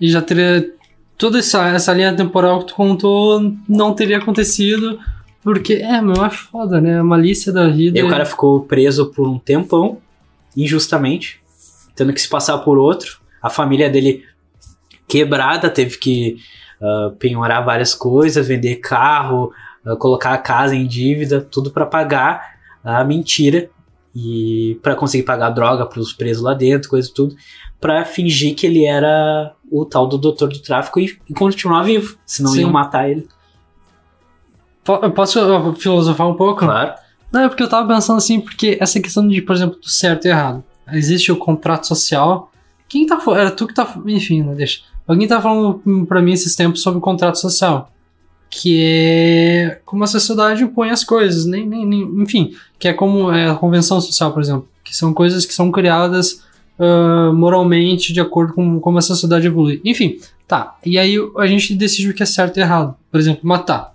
[0.00, 0.72] E já teria.
[1.18, 4.98] Toda essa, essa linha temporal que tu contou não teria acontecido.
[5.42, 6.98] Porque, é, meu, é foda, né?
[6.98, 7.98] A malícia da vida.
[7.98, 9.98] E o cara ficou preso por um tempão,
[10.56, 11.40] injustamente,
[11.94, 13.20] tendo que se passar por outro.
[13.42, 14.24] A família dele
[15.10, 16.38] quebrada, teve que
[16.80, 19.52] ah, penhorar várias coisas, vender carro,
[19.84, 23.68] ah, colocar a casa em dívida, tudo pra pagar a mentira
[24.14, 27.36] e pra conseguir pagar droga pros presos lá dentro, coisa e tudo,
[27.80, 32.16] pra fingir que ele era o tal do doutor do tráfico e, e continuar vivo,
[32.24, 32.62] senão Sim.
[32.62, 33.28] iam matar ele.
[35.02, 36.60] Eu Posso uh, filosofar um pouco?
[36.60, 36.94] Claro.
[37.30, 40.24] Não, é porque eu tava pensando assim, porque essa questão de, por exemplo, do certo
[40.24, 40.64] e errado.
[40.92, 42.50] Existe o contrato social.
[42.88, 43.20] Quem tá?
[43.36, 43.94] Era tu que tá.
[44.06, 44.80] Enfim, né, deixa.
[45.10, 47.90] Alguém tá falando pra mim esses tempos sobre o contrato social.
[48.48, 53.30] Que é como a sociedade impõe as coisas, nem, nem, nem- enfim, que é como
[53.30, 56.42] é a convenção social, por exemplo, que são coisas que são criadas
[56.78, 59.80] ah, moralmente de acordo com como a sociedade evolui.
[59.84, 60.18] Enfim,
[60.48, 60.76] tá.
[60.84, 62.96] E aí a gente decide o que é certo e errado.
[63.10, 63.94] Por exemplo, matar.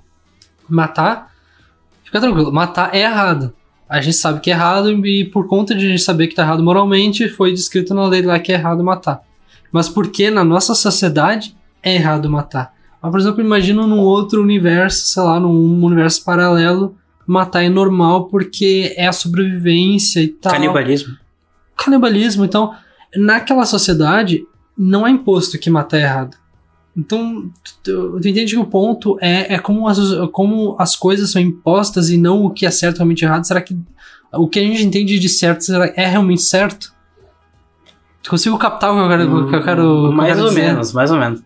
[0.69, 1.34] Matar
[2.04, 3.54] Fica tranquilo, matar é errado.
[3.89, 6.43] A gente sabe que é errado e por conta de a gente saber que tá
[6.43, 9.21] errado moralmente, foi descrito na lei lá que é errado matar.
[9.76, 12.74] Mas por que na nossa sociedade é errado matar?
[13.02, 16.96] Mas, por exemplo, imagina num outro universo, sei lá, num universo paralelo,
[17.28, 20.54] matar é normal porque é a sobrevivência e tal.
[20.54, 21.18] Canibalismo.
[21.76, 22.74] Canibalismo, então,
[23.18, 24.46] naquela sociedade,
[24.78, 26.38] não é imposto que matar é errado.
[26.96, 27.52] Então,
[27.84, 30.00] tu, tu entende que o ponto é, é como, as,
[30.32, 33.44] como as coisas são impostas e não o que é certo realmente errado.
[33.44, 33.78] Será que
[34.32, 36.94] o que a gente entende de certo será, é realmente certo?
[38.30, 40.44] Consigo captar o que eu quero, o que eu quero, o que eu mais quero
[40.44, 40.62] ou dizer?
[40.66, 41.42] menos, mais ou menos.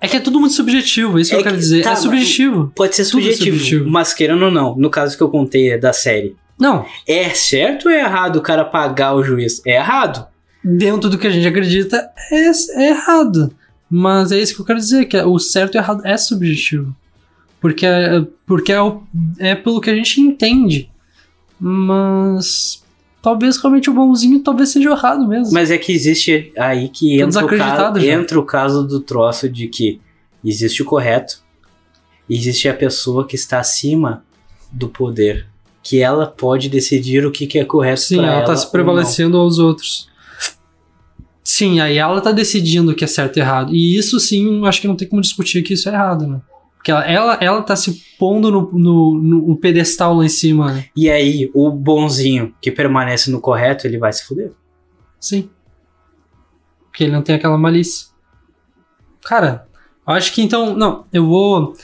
[0.00, 1.82] É que é tudo muito subjetivo, é isso que É eu quero que- dizer.
[1.82, 2.72] tá, é subjetivo.
[2.74, 3.90] Pode ser é subjetivo, subjetivo.
[3.90, 6.34] mas querendo ou não, no caso que eu contei é da série.
[6.58, 9.62] Não, É certo ou é errado o cara pagar o juiz?
[9.66, 10.26] É errado.
[10.62, 12.50] dentro do que a gente acredita, é,
[12.82, 13.50] é errado.
[13.90, 16.94] Mas é isso que eu quero dizer, que o certo e o errado é subjetivo.
[17.60, 19.02] Porque, é, porque é, o-
[19.38, 20.90] é pelo que a gente entende.
[21.58, 22.79] Mas
[23.22, 25.52] talvez realmente o bonzinho talvez seja errado mesmo.
[25.52, 29.68] Mas é que existe aí que entra o, caso, entra o caso do troço de
[29.68, 30.00] que
[30.44, 31.42] existe o correto
[32.28, 34.24] e existe a pessoa que está acima
[34.70, 35.46] do poder.
[35.82, 39.38] Que ela pode decidir o que, que é correto Sim, ela tá ou se prevalecendo
[39.38, 40.10] aos outros.
[41.42, 43.74] Sim, aí ela tá decidindo o que é certo e errado.
[43.74, 46.40] E isso sim, acho que não tem como discutir que isso é errado, né?
[46.80, 50.86] Porque ela, ela, ela tá se pondo no, no, no pedestal lá em cima, né?
[50.96, 54.50] E aí, o bonzinho que permanece no correto, ele vai se fuder.
[55.20, 55.50] Sim.
[56.86, 58.08] Porque ele não tem aquela malícia.
[59.22, 59.66] Cara,
[60.08, 60.74] eu acho que então.
[60.74, 61.74] Não, eu vou.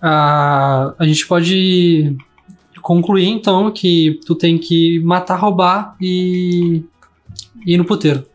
[0.00, 2.16] ah, a gente pode
[2.80, 6.82] concluir então que tu tem que matar, roubar e.
[7.66, 8.26] e ir no puteiro.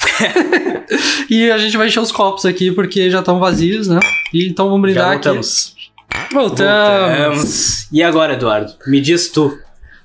[1.30, 3.98] e a gente vai encher os copos aqui porque já estão vazios, né?
[4.32, 5.24] E então vamos brindar Já aqui.
[5.24, 5.76] voltamos.
[6.32, 7.18] Voltamos.
[7.18, 7.92] Voltamos.
[7.92, 8.72] E agora, Eduardo?
[8.86, 9.56] Me diz tu.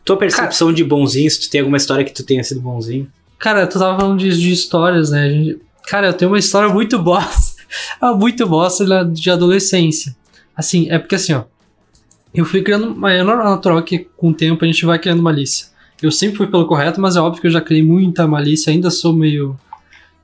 [0.04, 3.08] Tua percepção de bonzinho, se tu tem alguma história que tu tenha sido bonzinho.
[3.38, 5.30] Cara, tu tava falando de, de histórias, né?
[5.30, 7.62] Gente- Cara, eu tenho uma história muito bosta.
[8.02, 10.16] ah, muito bosta de adolescência.
[10.56, 11.44] Assim, é porque assim, ó.
[12.34, 12.96] Eu fui criando.
[12.96, 15.68] mas É natural que com o tempo a gente vai criando malícia.
[16.02, 18.72] Eu sempre fui pelo correto, mas é óbvio que eu já criei muita malícia.
[18.72, 19.60] Ainda sou meio.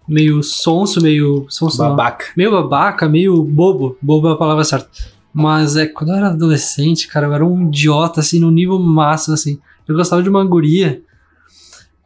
[0.07, 1.45] Meio sonso, meio.
[1.49, 1.89] Sonso não.
[1.89, 2.25] Babaca.
[2.35, 3.97] meio babaca, meio bobo.
[4.01, 4.87] Bobo é a palavra certa.
[5.33, 9.33] Mas é quando eu era adolescente, cara, eu era um idiota, assim, no nível máximo,
[9.35, 9.59] assim.
[9.87, 11.01] Eu gostava de uma guria.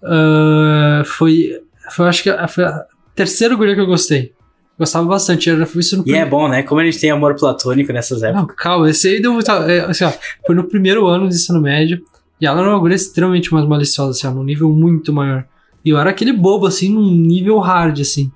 [0.04, 1.62] ah, foi.
[1.92, 2.86] Foi, acho que foi a
[3.16, 4.34] terceira guria que eu gostei.
[4.80, 5.50] Gostava bastante.
[5.50, 6.64] Era, foi isso no E é prim- bom, né?
[6.64, 8.48] Como a gente tem amor platônico nessas épocas.
[8.48, 9.54] Não, calma, esse aí deu muita.
[9.72, 10.12] é, assim, ó,
[10.46, 12.02] foi no primeiro ano de ensino médio.
[12.40, 15.46] E ela era uma guria extremamente mais maliciosa, assim, ó, num nível muito maior.
[15.84, 18.32] E eu era aquele bobo, assim, num nível hard, assim.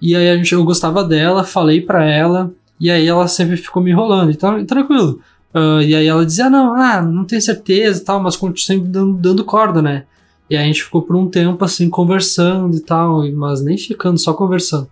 [0.00, 3.82] E aí a gente, eu gostava dela, falei pra ela, e aí ela sempre ficou
[3.82, 5.20] me enrolando, então tranquilo.
[5.54, 8.88] Ah, e aí ela dizia, não, ah, não tenho certeza e tal, mas continua sempre
[8.88, 10.04] dando, dando corda, né?
[10.48, 14.18] E aí a gente ficou por um tempo, assim, conversando e tal, mas nem ficando,
[14.18, 14.88] só conversando.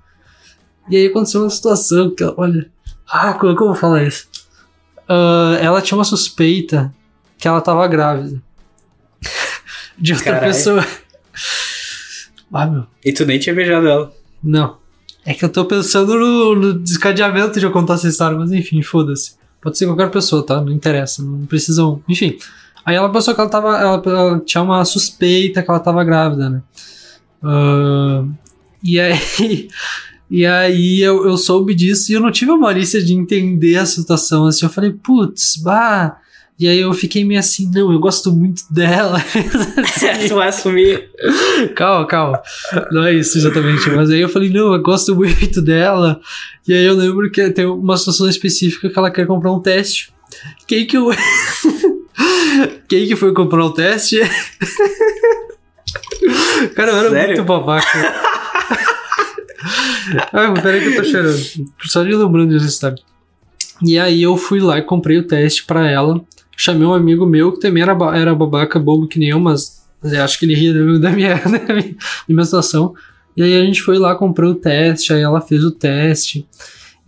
[0.88, 2.70] E aí aconteceu uma situação que, olha,
[3.08, 4.28] ah, como é que eu vou falar isso?
[5.08, 6.94] Ah, ela tinha uma suspeita
[7.36, 8.40] que ela tava grávida.
[9.98, 10.52] De outra Caralho.
[10.52, 10.86] pessoa.
[12.52, 12.86] Ah, meu.
[13.04, 14.12] E tu nem tinha beijado ela.
[14.42, 14.76] Não.
[15.24, 18.82] É que eu tô pensando no, no descadeamento de eu contar essa história, mas enfim,
[18.82, 19.34] foda-se.
[19.60, 20.60] Pode ser qualquer pessoa, tá?
[20.60, 22.02] Não interessa, não precisam.
[22.08, 22.38] Enfim.
[22.84, 23.76] Aí ela pensou que ela tava.
[23.78, 26.62] Ela, ela tinha uma suspeita que ela tava grávida, né?
[27.42, 28.24] Ah,
[28.82, 29.68] e aí.
[30.32, 33.84] E aí eu, eu soube disso e eu não tive a malícia de entender a
[33.84, 34.46] situação.
[34.46, 36.20] Assim, eu falei, putz, bah.
[36.60, 39.18] E aí eu fiquei meio assim, não, eu gosto muito dela.
[40.28, 41.08] tu vai assumir.
[41.74, 42.42] calma, calma.
[42.92, 43.88] Não é isso exatamente.
[43.88, 46.20] Mas aí eu falei, não, eu gosto muito dela.
[46.68, 50.12] E aí eu lembro que tem uma situação específica que ela quer comprar um teste.
[50.66, 51.08] Quem que eu.
[52.86, 54.20] Quem que foi comprar o teste?
[56.76, 57.36] Cara, eu era Sério?
[57.36, 57.88] muito babaca.
[60.30, 61.40] Ai, peraí que eu tô chorando.
[61.84, 62.98] Só de lembrando dessa história.
[63.82, 66.22] E aí eu fui lá e comprei o teste pra ela.
[66.62, 70.12] Chamei um amigo meu que também era, era babaca, bobo que nem eu, mas mas
[70.12, 71.94] eu acho que ele ria da minha, da minha, da minha, da
[72.28, 72.94] minha situação.
[73.36, 76.46] E aí a gente foi lá, comprou o teste, aí ela fez o teste.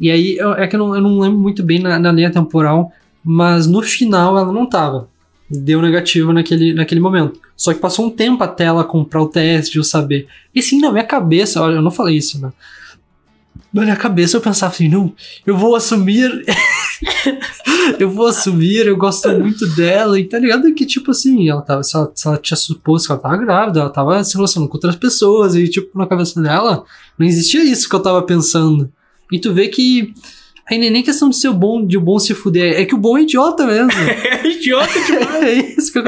[0.00, 2.30] E aí, eu- é que eu não, eu não lembro muito bem na, na linha
[2.30, 2.92] temporal,
[3.24, 5.08] mas no final ela não tava.
[5.50, 7.38] Deu negativo naquele, naquele momento.
[7.56, 10.26] Só que passou um tempo até ela comprar o teste, eu saber.
[10.54, 12.50] E sim, na minha cabeça, olha, eu não falei isso, né?
[13.72, 15.12] Na minha cabeça eu pensava assim, não,
[15.46, 16.30] eu vou assumir.
[17.98, 21.82] eu vou assumir, eu gosto muito dela, e tá ligado que, tipo assim, ela tava,
[21.82, 24.76] se ela, se ela tinha suposto que ela tava grávida, ela tava se relacionando com
[24.76, 26.84] outras pessoas, e, tipo, na cabeça dela,
[27.18, 28.90] não existia isso que eu tava pensando.
[29.30, 30.12] E tu vê que.
[30.70, 32.98] Aí nem nem questão de ser bom, de o bom se fuder, é que o
[32.98, 33.90] bom é idiota mesmo.
[34.44, 35.42] É idiota demais.
[35.42, 36.04] é isso que eu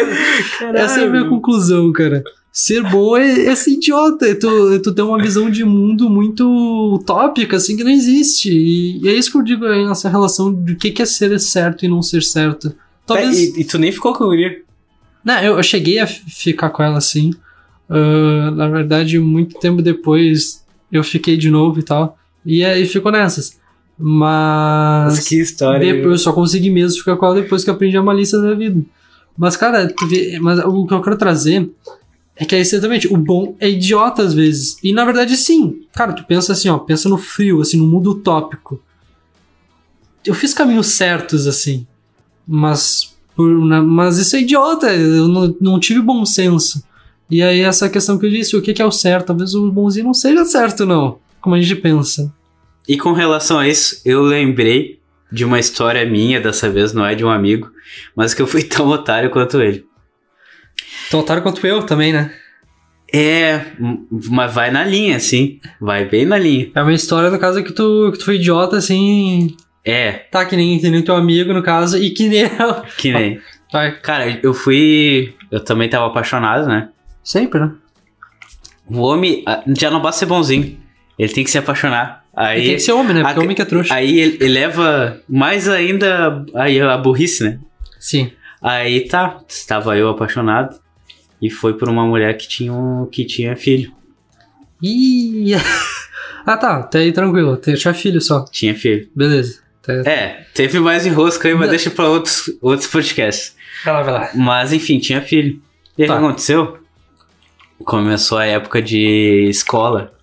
[0.75, 2.23] Essa é a minha conclusão, cara.
[2.57, 6.09] Ser bom é, é ser idiota, é tu, é tu ter uma visão de mundo
[6.09, 8.49] muito utópica, assim, que não existe.
[8.49, 11.05] E, e é isso que eu digo aí nessa relação de o que, que é
[11.05, 12.73] ser certo e não ser certo.
[13.05, 13.37] Talvez.
[13.37, 14.63] E, e tu nem ficou com o guri.
[15.25, 17.33] Não, eu, eu cheguei a ficar com ela assim.
[17.91, 22.17] Ah, na verdade, muito tempo depois eu fiquei de novo e tal.
[22.47, 23.59] E aí ficou nessas.
[23.99, 25.17] Mas.
[25.17, 25.93] Mas que história.
[25.93, 28.55] Depois, eu só consegui mesmo ficar com ela depois que eu aprendi a malícia da
[28.55, 28.81] vida.
[29.37, 31.69] Mas, cara, tu vê, mas o que eu quero trazer
[32.37, 34.77] é que é exatamente, o bom é idiota às vezes.
[34.83, 35.83] E na verdade, sim.
[35.95, 38.81] Cara, tu pensa assim, ó, pensa no frio, assim, no mundo utópico.
[40.25, 41.87] Eu fiz caminhos certos, assim.
[42.47, 43.15] Mas.
[43.37, 44.93] por- na- mas isso é idiota.
[44.95, 46.83] Eu não, não tive bom senso.
[47.31, 49.27] E aí, essa questão que eu disse, o que que é o certo?
[49.29, 51.19] Talvez o bonzinho não seja certo, não.
[51.41, 52.33] Como a gente pensa.
[52.89, 54.99] E com relação a isso, eu lembrei
[55.33, 57.71] de uma história minha, dessa vez não é de um amigo,
[58.15, 59.85] mas que eu fui tão otário quanto ele.
[61.11, 62.33] Tão otário quanto eu também, né?
[63.13, 63.61] É,
[64.31, 65.61] mas vai na linha, assim.
[65.81, 66.71] Vai bem na linha.
[66.75, 69.55] É uma história, no caso, que tu, que tu foi idiota, assim.
[69.85, 72.83] É, Tá, que nem, que nem teu amigo, no caso, e que nem eu.
[72.97, 73.41] que nem.
[73.73, 73.93] Vai.
[74.01, 75.35] Cara, eu fui.
[75.51, 76.89] Eu também tava apaixonado, né?
[77.23, 77.73] Sempre, né?
[78.89, 79.45] O homem
[79.79, 80.79] já não basta ser bonzinho.
[81.19, 82.25] Ele tem que se apaixonar.
[82.37, 83.23] Aí, tem que ser homem, né?
[83.23, 83.95] Porque a- homem que é trouxa.
[83.95, 87.59] aí ele eleva mais ainda aí a burrice, né?
[87.99, 88.33] Sim.
[88.61, 90.79] Aí tá, estava eu apaixonado
[91.41, 93.93] e foi por uma mulher que tinha, um, que tinha filho.
[94.83, 95.55] Ih.
[96.47, 96.83] ah, tá.
[96.83, 97.57] Tá aí tranquilo.
[97.57, 98.45] Tinha filho só.
[98.47, 99.09] Tinha filho.
[99.15, 99.61] Beleza.
[99.83, 99.93] Tá.
[100.11, 101.69] É, teve mais enrosco aí, mas Não.
[101.71, 103.55] deixa pra outros, outros podcasts.
[103.85, 104.31] Vai lá, vai lá.
[104.35, 105.61] Mas enfim, tinha filho.
[105.99, 106.19] E aí o Tá.
[106.19, 106.79] que aconteceu?
[107.85, 110.15] Começou a época de escola.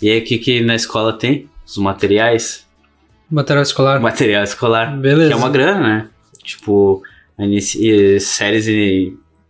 [0.00, 1.48] E aí o que, que na escola tem?
[1.64, 2.66] Os materiais.
[3.30, 4.00] Material escolar.
[4.00, 4.96] Material escolar.
[4.98, 5.28] Beleza.
[5.28, 6.08] Que é uma grana, né?
[6.42, 7.02] Tipo,
[8.20, 8.66] séries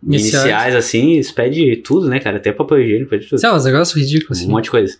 [0.05, 0.33] Iniciais.
[0.45, 2.37] iniciais, assim, eles pedem tudo, né, cara?
[2.37, 3.37] Até papel higiênico, pede tudo.
[3.37, 4.51] Isso é uns negócios ridículos, um assim.
[4.51, 4.97] monte de coisa.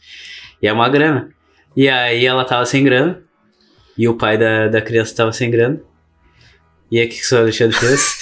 [0.61, 1.29] E é uma grana.
[1.75, 3.21] E aí ela tava sem grana.
[3.97, 5.81] E o pai da, da criança tava sem grana.
[6.91, 8.19] E aí o que, que o senhor Alexandre fez?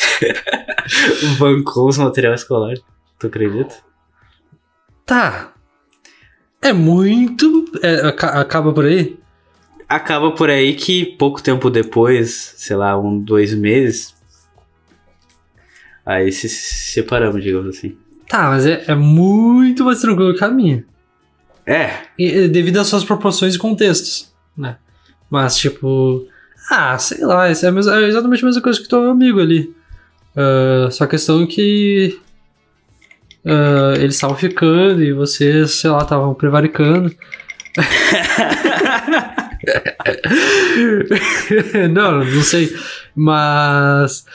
[1.40, 2.76] Bancou os material escolar.
[3.20, 3.76] Tu acredita?
[5.06, 5.54] Tá.
[6.62, 7.66] É muito.
[7.82, 9.18] é, aca- acaba por aí?
[9.88, 14.16] Acaba por aí que pouco tempo depois, sei lá, um, dois meses.
[16.06, 17.96] Aí se se separamos, digamos assim.
[18.28, 20.84] Tá, mas é, é muito mais tranquilo que a minha.
[21.66, 24.78] É, E- devido às suas proporções e contextos, né?
[25.30, 26.28] Mas, tipo.
[26.70, 29.74] Ah, sei lá, é, é exatamente a mesma coisa que teu amigo ali.
[30.36, 32.20] Ah, só a questão que.
[33.46, 37.14] ah, eles estavam ficando e vocês, sei lá, estavam prevaricando.
[41.92, 42.74] não, não sei.
[43.16, 44.26] Mas.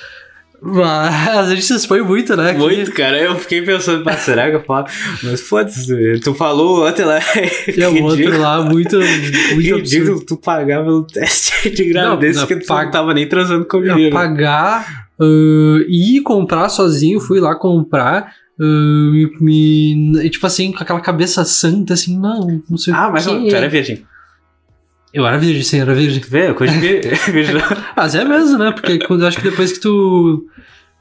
[0.63, 2.53] Mas a gente se expõe muito, né?
[2.55, 3.19] que- muito, cara.
[3.21, 4.87] Eu fiquei pensando, pá, será que eu falo?
[5.23, 7.19] Mas foda-se, tu falou ontem lá.
[7.19, 8.97] É o outro lá, muito.
[8.99, 9.77] muito.
[9.77, 13.77] Ridículo tu pagar pelo teste de gravidez Não, que tu não tava nem transando com
[13.77, 14.13] a Não, menina.
[14.15, 18.33] pagar uh, e comprar sozinho, fui lá comprar.
[18.59, 19.31] uh, me,
[20.15, 23.47] me- tipo assim, com aquela cabeça santa, assim, não, não sei Ah, o mas quê.
[23.51, 24.05] tu era virgem.
[25.17, 26.23] Eu era virgem, sim, era virgem.
[26.29, 27.55] Vê, coisa virgem.
[27.97, 28.71] Mas é mesmo, né?
[28.71, 30.47] Porque quando, eu acho que depois que tu.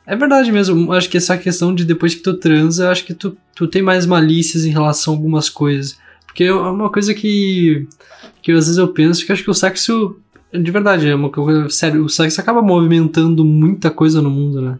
[0.08, 3.14] É verdade mesmo, acho que essa questão de depois que tu transa, eu acho que
[3.14, 6.00] tu, tu tem mais malícias em relação a algumas coisas.
[6.26, 7.86] Porque é uma coisa que.
[8.42, 10.16] que às vezes eu penso que acho que o sexo.
[10.54, 11.70] De verdade, é uma coisa.
[11.70, 14.78] Sério, o sexo acaba movimentando muita coisa no mundo, né?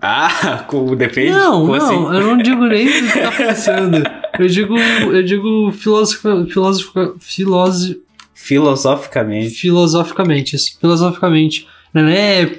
[0.00, 1.32] Ah, com- depende?
[1.32, 1.94] Não, não, assim?
[1.94, 3.96] eu não digo nem o que tu tá pensando.
[4.38, 7.96] Eu digo, eu digo filosofia, filosofia, filoso,
[8.42, 9.50] Filosoficamente.
[9.50, 11.66] filosoficamente, isso, filosoficamente.
[11.94, 12.58] Não é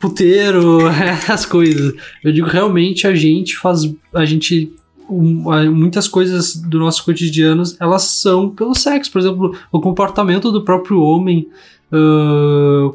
[0.00, 0.80] puteiro,
[1.28, 1.94] as coisas.
[2.24, 3.82] Eu digo realmente a gente faz,
[4.12, 4.72] a gente
[5.08, 11.00] muitas coisas do nosso cotidiano elas são pelo sexo, por exemplo, o comportamento do próprio
[11.00, 11.48] homem.
[11.92, 12.90] ah,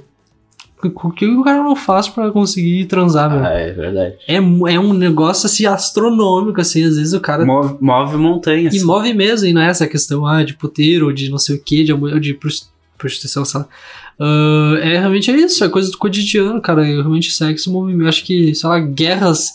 [0.83, 3.45] o que o cara não faz pra conseguir transar, velho?
[3.45, 4.15] Ah, é verdade.
[4.27, 7.45] É, é um negócio assim astronômico, assim, às vezes o cara.
[7.45, 8.75] Move, move montanhas.
[8.75, 11.55] E move mesmo, e não é essa questão ah, de puteiro, ou de não sei
[11.55, 13.67] o que, de, de pros- prostituição, sei lá.
[14.19, 16.87] Ah, é realmente é isso, é coisa do cotidiano, cara.
[16.87, 17.93] É realmente sexo move.
[17.99, 19.53] Eu acho que, sei lá, guerras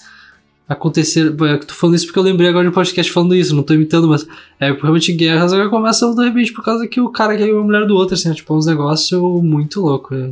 [0.68, 1.36] aconteceram.
[1.46, 3.74] Eu tô falando isso porque eu lembrei agora de um podcast falando isso, não tô
[3.74, 4.26] imitando, mas
[4.58, 7.86] é realmente guerras agora começam de repente por causa que o cara quer a mulher
[7.86, 10.14] do outro, assim, é, tipo, uns negócios muito louco.
[10.14, 10.30] é.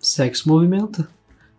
[0.00, 1.06] Sexo movimenta.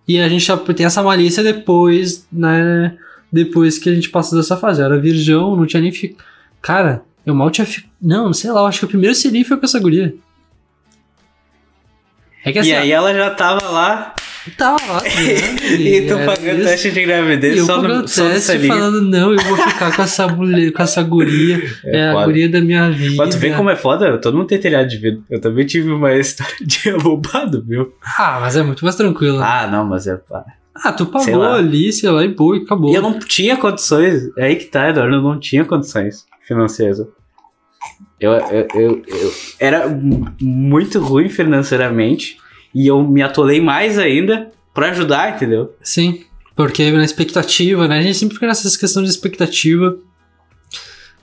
[0.07, 2.97] E a gente já tem essa malícia depois, né?
[3.31, 4.81] Depois que a gente passa dessa fase.
[4.81, 5.91] Eu era virgão, não tinha nem.
[5.91, 6.17] Fi...
[6.61, 7.65] Cara, eu mal tinha.
[7.65, 7.85] Fi...
[8.01, 10.13] Não, sei lá, eu acho que o primeiro selinho foi com essa guria.
[12.43, 14.15] É que assim, E aí ela já tava lá
[14.57, 15.01] tava lá.
[15.03, 15.09] né,
[15.79, 16.69] e tu pagando isso.
[16.69, 20.27] teste de gravidez eu só no, só no falando, não, eu vou ficar com essa
[20.27, 21.61] mulher, com essa guria.
[21.85, 22.25] É, a foda.
[22.25, 23.15] guria da minha vida.
[23.17, 24.17] Mas tu vê como é foda?
[24.19, 25.23] Todo mundo tem telhado de vidro.
[25.29, 27.93] Eu também tive uma história de abobado, viu?
[28.17, 29.39] Ah, mas é muito mais tranquilo.
[29.41, 30.43] Ah, Ah, não, mas é pá.
[30.97, 31.55] tu sei pagou lá.
[31.55, 32.91] ali, sei lá, e boa, e acabou.
[32.91, 34.29] E eu não tinha condições.
[34.37, 35.15] É aí que tá, Eduardo.
[35.15, 36.99] Eu não tinha condições financeiras.
[38.19, 39.87] Eu, eu, eu, eu era
[40.39, 42.37] muito ruim financeiramente.
[42.73, 45.75] E eu me atolei mais ainda pra ajudar, entendeu?
[45.83, 46.23] Sim,
[46.55, 47.99] porque na expectativa, né?
[47.99, 49.97] A gente sempre fica nessa questão de expectativa.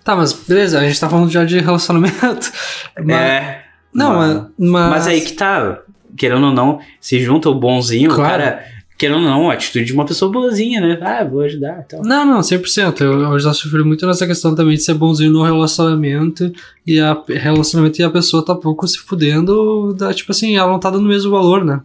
[0.05, 2.51] Tá, mas beleza, a gente tá falando já de relacionamento.
[3.05, 3.63] Mas, é.
[3.93, 4.91] não, mas, mas, mas.
[4.91, 5.81] mas aí que tá.
[6.17, 8.23] Querendo ou não, se junta o bonzinho, Claro.
[8.23, 8.65] o cara.
[8.99, 10.99] Querendo ou não, a atitude de uma pessoa boazinha, né?
[11.01, 12.03] Ah, vou ajudar tal.
[12.03, 13.01] Não, não, 100%.
[13.01, 16.53] Eu, eu já sofri muito nessa questão também de ser bonzinho no relacionamento
[16.85, 20.81] e a relacionamento e a pessoa tá pouco se fudendo, dá, tipo assim, ela não
[20.81, 21.81] tá dando o mesmo valor, né?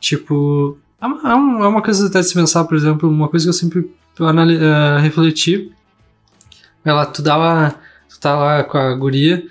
[0.00, 3.44] Tipo, é uma, é é uma coisa até de se pensar, por exemplo, uma coisa
[3.46, 5.70] que eu sempre anali- eh, refleti.
[6.84, 7.74] Ela, tu dá uma,
[8.08, 9.46] tu tá lá com a guria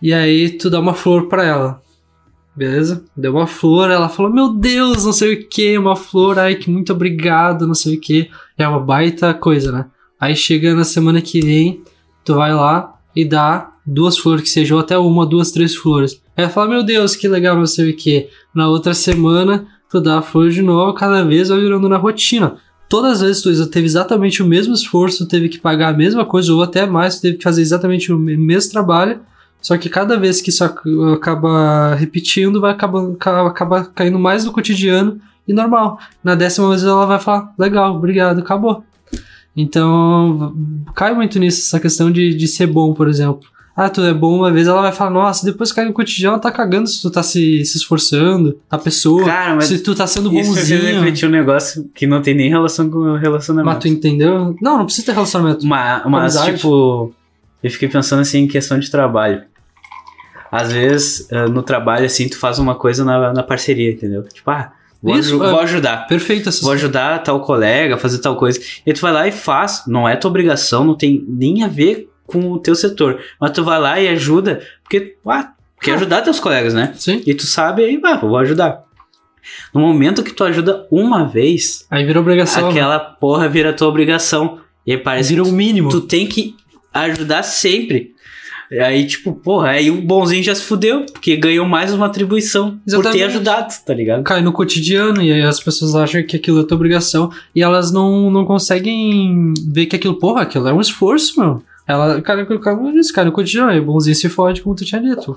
[0.00, 1.81] e aí tu dá uma flor pra ela.
[2.54, 3.04] Beleza?
[3.16, 6.70] Deu uma flor, ela falou: Meu Deus, não sei o que, uma flor, ai que
[6.70, 8.30] muito obrigado, não sei o que.
[8.58, 9.86] É uma baita coisa, né?
[10.20, 11.82] Aí chega na semana que vem,
[12.24, 16.22] tu vai lá e dá duas flores que sejam até uma, duas, três flores.
[16.36, 18.28] Ela fala: Meu Deus, que legal, não sei o que.
[18.54, 22.56] Na outra semana, tu dá a flor de novo, cada vez vai virando na rotina.
[22.88, 26.52] Todas as vezes tu teve exatamente o mesmo esforço, teve que pagar a mesma coisa,
[26.52, 29.20] ou até mais, teve que fazer exatamente o mesmo trabalho.
[29.62, 30.82] Só que cada vez que isso ac-
[31.14, 35.98] acaba repetindo, vai acabar, ca- acaba caindo mais no cotidiano e normal.
[36.22, 38.84] Na décima vez ela vai falar, legal, obrigado, acabou.
[39.56, 40.54] Então,
[40.94, 43.48] cai muito nisso, essa questão de, de ser bom, por exemplo.
[43.74, 46.42] Ah, tu é bom uma vez, ela vai falar, nossa, depois cai no cotidiano, ela
[46.42, 50.06] tá cagando se tu tá se, se esforçando, a pessoa, Cara, mas se tu tá
[50.06, 50.80] sendo Isso bonzinho.
[50.96, 53.72] refletir um negócio que não tem nem relação com o relacionamento.
[53.74, 54.54] Mas tu entendeu?
[54.60, 55.66] Não, não precisa ter relacionamento.
[55.66, 56.56] Ma- mas, Amizade.
[56.58, 57.14] tipo.
[57.62, 59.42] eu fiquei pensando assim em questão de trabalho.
[60.52, 64.22] Às vezes, uh, no trabalho, assim, tu faz uma coisa na, na parceria, entendeu?
[64.24, 64.70] Tipo, ah,
[65.02, 65.50] vou, Isso, aju- é.
[65.50, 66.06] vou ajudar.
[66.06, 68.60] Perfeito essa Vou ajudar tal colega a fazer tal coisa.
[68.86, 69.84] E tu vai lá e faz.
[69.86, 73.18] Não é tua obrigação, não tem nem a ver com o teu setor.
[73.40, 75.94] Mas tu vai lá e ajuda, porque, ah, quer Ah.
[75.94, 76.92] ajudar teus colegas, né?
[76.98, 77.22] Sim.
[77.26, 78.84] E tu sabe aí, ah, vou ajudar.
[79.74, 82.68] No momento que tu ajuda uma vez, Aí vira obrigação.
[82.68, 84.60] aquela porra vira tua obrigação.
[84.86, 85.88] E aí parece vira o mínimo.
[85.88, 86.54] tu tem que
[86.94, 88.11] ajudar sempre.
[88.80, 92.78] Aí, tipo, porra, aí o bonzinho já se fudeu, porque ganhou mais uma atribuição por
[92.84, 93.24] ter Exatamente.
[93.24, 94.22] ajudado, tá ligado?
[94.22, 97.92] Cai no cotidiano e aí as pessoas acham que aquilo é tua obrigação e elas
[97.92, 101.62] não, não conseguem ver que aquilo, porra, aquilo é um esforço, meu.
[101.86, 105.00] Ela, cara, como disse, cara, no cotidiano, aí o bonzinho se fode, como tu tinha
[105.02, 105.36] dito.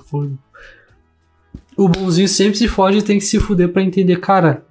[1.76, 4.64] O bonzinho sempre se fode e tem que se fuder pra entender, cara.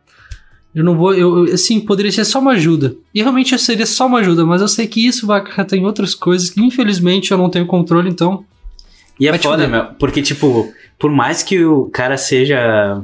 [0.74, 2.95] Eu não vou, eu, eu- assim, poderia ser só uma ajuda.
[3.13, 6.16] E realmente seria só uma ajuda, mas eu sei que isso vai acarretar em outras
[6.16, 8.43] coisas que infelizmente eu não tenho controle, então.
[9.20, 13.01] E é Vai te foda, meu, porque, tipo, por mais que o cara seja.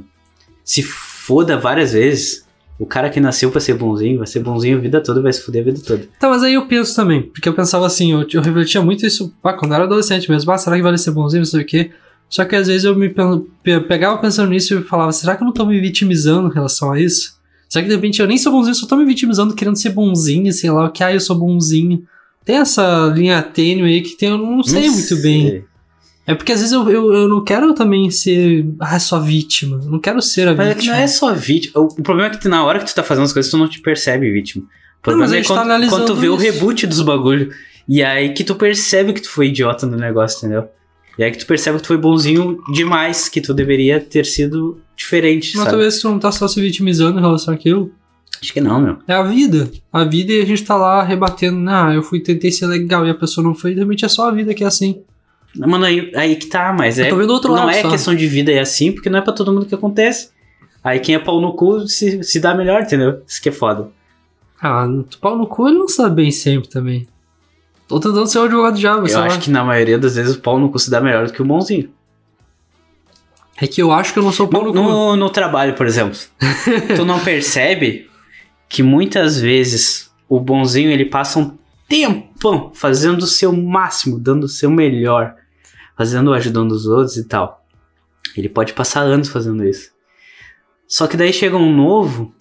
[0.63, 2.45] se foda várias vezes,
[2.79, 5.41] o cara que nasceu pra ser bonzinho, vai ser bonzinho a vida toda, vai se
[5.41, 6.07] fuder a vida toda.
[6.19, 9.33] Tá, mas aí eu penso também, porque eu pensava assim, eu, eu refletia muito isso
[9.41, 11.65] pá, quando eu era adolescente mesmo, ah, será que vale ser bonzinho, não sei o
[11.65, 11.91] quê.
[12.29, 15.45] Só que às vezes eu me pe- pegava pensando nisso e falava, será que eu
[15.45, 17.39] não tô me vitimizando em relação a isso?
[17.69, 20.51] Será que de repente eu nem sou bonzinho, só tô me vitimizando querendo ser bonzinho,
[20.51, 22.03] sei lá, o que, ah, eu sou bonzinho.
[22.43, 25.63] Tem essa linha tênue aí que tem, eu não sei muito bem.
[26.25, 29.79] É porque às vezes eu, eu, eu não quero também ser, ah, só vítima.
[29.83, 30.95] Eu não quero ser a Mas é que vítima.
[30.95, 31.81] não é só vítima.
[31.81, 33.67] O o problema é que na hora que tu tá fazendo as coisas, tu não
[33.67, 34.63] te percebe vítima.
[34.99, 36.43] O problema mas a é gente tá quando, analisando quando tu vê o isso.
[36.43, 37.51] reboot dos bagulho.
[37.87, 40.69] E aí que tu percebe que tu foi idiota no negócio, entendeu?
[41.17, 44.79] E aí que tu percebe que tu foi bonzinho demais, que tu deveria ter sido
[44.95, 45.69] diferente, Mas sabe?
[45.71, 47.91] talvez tu não tá só se vitimizando em relação àquilo.
[48.41, 48.97] Acho que não, meu.
[49.07, 49.69] É a vida.
[49.91, 51.69] A vida e a gente tá lá rebatendo.
[51.69, 53.73] Ah, eu fui, tentei ser legal e a pessoa não foi.
[53.73, 55.01] Realmente é só a vida que é assim.
[55.55, 57.09] Mano, aí, aí que tá, mas é.
[57.49, 57.89] não lado é só.
[57.89, 60.29] questão de vida, é assim, porque não é pra todo mundo que acontece.
[60.83, 63.21] Aí quem é pau no cu se, se dá melhor, entendeu?
[63.27, 63.89] Isso que é foda.
[64.61, 64.87] Ah,
[65.19, 67.07] pau no cu ele não sabe bem sempre também.
[67.87, 69.25] Tô tentando ser o advogado do diabo, Eu lá.
[69.25, 71.41] acho que na maioria das vezes o pau no cu se dá melhor do que
[71.41, 71.89] o bonzinho.
[73.61, 74.89] É que eu acho que eu não sou pau No, no, cu.
[74.89, 76.17] no, no trabalho, por exemplo,
[76.95, 78.09] tu não percebe
[78.69, 84.49] que muitas vezes o bonzinho ele passa um tempão fazendo o seu máximo, dando o
[84.49, 85.35] seu melhor,
[85.97, 87.65] fazendo, ajudando os outros e tal.
[88.35, 89.91] Ele pode passar anos fazendo isso.
[90.87, 92.33] Só que daí chega um novo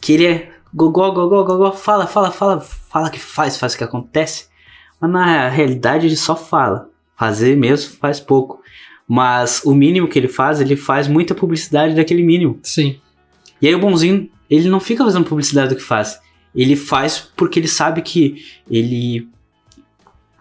[0.00, 3.84] que ele é gogó, gogó, gogó, fala, fala, fala, fala que faz, faz o que
[3.84, 4.48] acontece.
[5.00, 6.90] Mas na realidade ele só fala.
[7.16, 8.62] Fazer mesmo faz pouco.
[9.06, 12.58] Mas o mínimo que ele faz, ele faz muita publicidade daquele mínimo.
[12.62, 13.00] Sim.
[13.60, 16.20] E aí o bonzinho, ele não fica fazendo publicidade do que faz.
[16.54, 19.28] Ele faz porque ele sabe que ele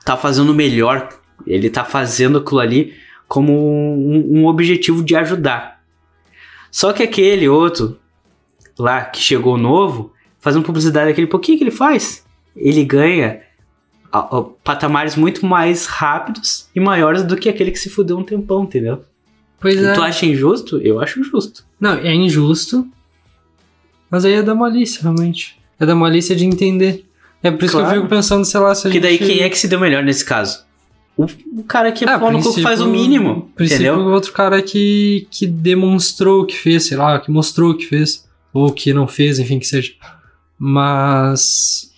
[0.06, 1.10] tá fazendo o melhor.
[1.46, 2.94] Ele tá fazendo aquilo ali
[3.28, 5.82] como um, um objetivo de ajudar.
[6.72, 7.98] Só que aquele outro
[8.78, 12.26] lá que chegou novo, fazendo publicidade daquele pouquinho que ele faz,
[12.56, 13.42] ele ganha
[14.12, 18.24] a- a- patamares muito mais rápidos e maiores do que aquele que se fudeu um
[18.24, 19.04] tempão, entendeu?
[19.60, 19.94] Pois E é.
[19.94, 20.78] tu acha injusto?
[20.82, 21.66] Eu acho justo.
[21.80, 22.88] Não, é injusto.
[24.10, 25.58] Mas aí é da malícia, realmente.
[25.80, 27.06] É da malícia de entender.
[27.42, 27.96] É por isso que Claro.
[27.98, 29.26] eu fico pensando, sei lá, se a daí gente...
[29.26, 30.63] quem é que se deu melhor nesse caso?
[31.16, 31.26] O,
[31.58, 34.06] o cara que é Ah, pau no cu faz o mínimo, princípio, entendeu?
[34.08, 37.86] o outro cara que, que demonstrou o que fez, sei lá, que mostrou o que
[37.86, 38.28] fez.
[38.52, 39.94] Ou que não fez, enfim, que seja.
[40.60, 41.92] Mas.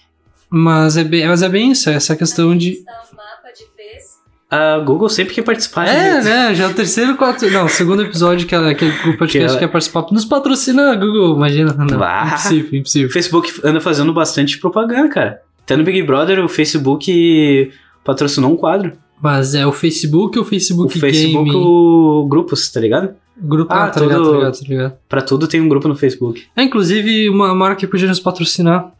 [0.50, 2.72] Mas é bem, mas é bem isso, é essa questão de.
[2.74, 4.04] Está o mapa de vez.
[4.50, 5.88] A Google sempre quer participar.
[5.88, 6.24] É, gente.
[6.26, 6.56] né?
[6.56, 7.50] Já é o terceiro, quarto.
[7.50, 10.06] Não, segundo episódio que, ela, que o podcast Que quer participar.
[10.12, 11.74] Nos patrocina, Google, imagina.
[11.74, 12.28] Não, Bah.
[12.28, 13.10] impossível, O impossível.
[13.10, 15.42] Facebook anda fazendo bastante propaganda, cara.
[15.64, 17.72] Até no Big Brother, o Facebook
[18.04, 18.94] patrocinou um quadro.
[19.22, 21.66] Mas é o Facebook ou o O Facebook, Facebook, Game?
[21.66, 23.16] o grupos, tá ligado?
[23.38, 24.94] Grupo, Ah, ah, tá ligado, todo- tá ligado, tá ligado.
[25.10, 26.44] Pra tudo tem um grupo no Facebook.
[26.56, 28.92] É, inclusive, uma marca que podia nos patrocinar.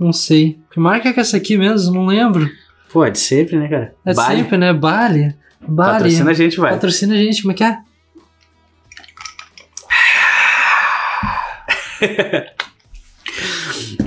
[0.00, 0.58] Não sei.
[0.72, 1.94] Que marca que é essa aqui mesmo?
[1.94, 2.48] Não lembro.
[2.92, 3.94] Pô, é de sempre, né, cara?
[4.04, 4.72] É sempre, né?
[4.72, 5.34] Bali.
[5.66, 5.92] Bali.
[5.92, 6.72] Patrocina a gente, vai.
[6.72, 7.78] Patrocina a gente, como é que é?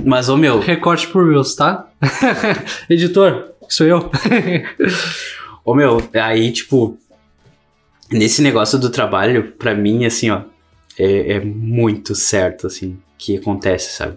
[0.05, 1.87] Mas, ô meu, Recorte por Reels, tá?
[2.89, 4.11] Editor, sou eu.
[5.67, 6.97] Ô meu, aí, tipo,
[8.09, 10.43] nesse negócio do trabalho, pra mim, assim, ó,
[10.97, 14.15] é, é muito certo, assim, que acontece, sabe?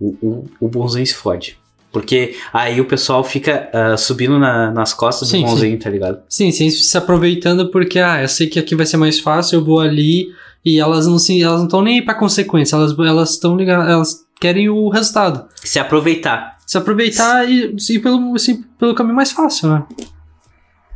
[0.00, 1.56] O, o, o bonzinho se fode.
[1.92, 6.20] Porque aí o pessoal fica ah, subindo na- nas costas Sim, do bonzinho, tá ligado?
[6.28, 9.64] Sim, sim, se aproveitando porque, ah, eu sei que aqui vai ser mais fácil, eu
[9.64, 10.26] vou ali
[10.64, 13.88] e elas não se, elas não estão nem aí pra consequência, elas elas estão ligadas,
[13.88, 15.46] elas querem o resultado.
[15.62, 16.58] Se aproveitar.
[16.66, 19.84] Se aproveitar e ir pelo, assim, pelo caminho mais fácil, né?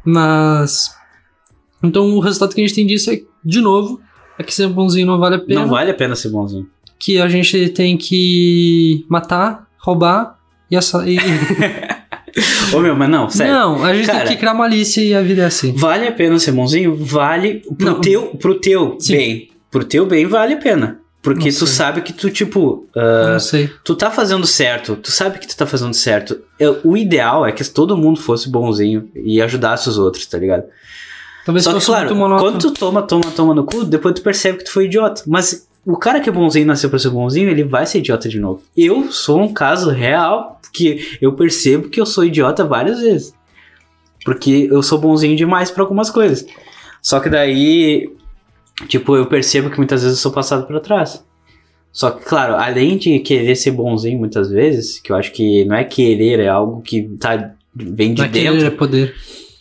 [0.05, 0.95] Mas.
[1.83, 4.01] Então o resultado que a gente tem disso é, de novo,
[4.39, 5.61] é que ser bonzinho não vale a pena.
[5.61, 6.69] Não vale a pena ser bonzinho.
[6.99, 10.39] Que a gente tem que matar, roubar
[10.71, 10.77] e.
[10.77, 11.19] Essa, e...
[12.75, 13.53] Ô meu, mas não, sério.
[13.53, 15.73] Não, a gente Cara, tem que criar malícia e a vida é assim.
[15.73, 16.95] Vale a pena ser bonzinho?
[16.95, 18.01] Vale pro Não.
[18.01, 19.17] teu, pro teu Sim.
[19.17, 19.51] bem.
[19.71, 21.01] Pro teu bem vale a pena.
[21.35, 21.77] Porque Não tu sei.
[21.77, 23.71] sabe que tu, tipo, Eu ah, não sei.
[23.85, 26.41] tu tá fazendo certo, tu sabe que tu tá fazendo certo.
[26.59, 30.65] Eu- o ideal é que todo mundo fosse bonzinho e ajudasse os outros, tá ligado?
[31.45, 34.65] Talvez Só que, claro, quando tu toma, toma, toma no cu, depois tu percebe que
[34.65, 35.23] tu foi idiota.
[35.27, 38.29] Mas o cara que é bonzinho e nasceu pra ser bonzinho, ele vai ser idiota
[38.29, 38.63] de novo.
[38.77, 43.35] Eu sou um caso real que eu percebo que eu sou idiota várias vezes.
[44.25, 46.45] Porque eu sou bonzinho demais pra algumas coisas.
[47.01, 48.11] Só que daí,
[48.87, 51.25] tipo, eu percebo que muitas vezes eu sou passado pra trás.
[51.91, 55.75] Só que, claro, além de querer ser bonzinho muitas vezes, que eu acho que não
[55.75, 59.15] é querer, é algo que tá, vem de Não é dentro querer é poder.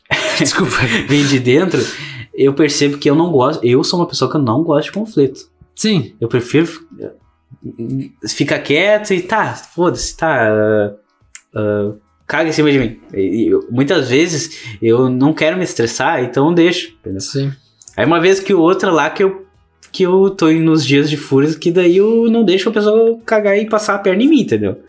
[0.37, 0.75] Desculpa.
[1.07, 1.79] vem de dentro,
[2.33, 3.63] eu percebo que eu não gosto.
[3.65, 5.39] Eu sou uma pessoa que eu não gosto de conflito.
[5.73, 6.67] Sim, Eu prefiro
[8.27, 10.49] ficar quieto e tá, foda-se, tá.
[11.55, 11.93] ah,
[12.27, 12.99] caga em cima de mim.
[13.13, 16.93] E, eu- muitas vezes eu não quero me estressar, então eu deixo.
[16.99, 17.21] entendeu?
[17.21, 17.51] sim.
[17.97, 19.45] Aí uma vez que outra lá que eu.
[19.91, 23.57] Que eu tô nos dias de fúria, que daí eu não deixo a pessoa cagar
[23.57, 24.79] e passar a perna em mim, entendeu?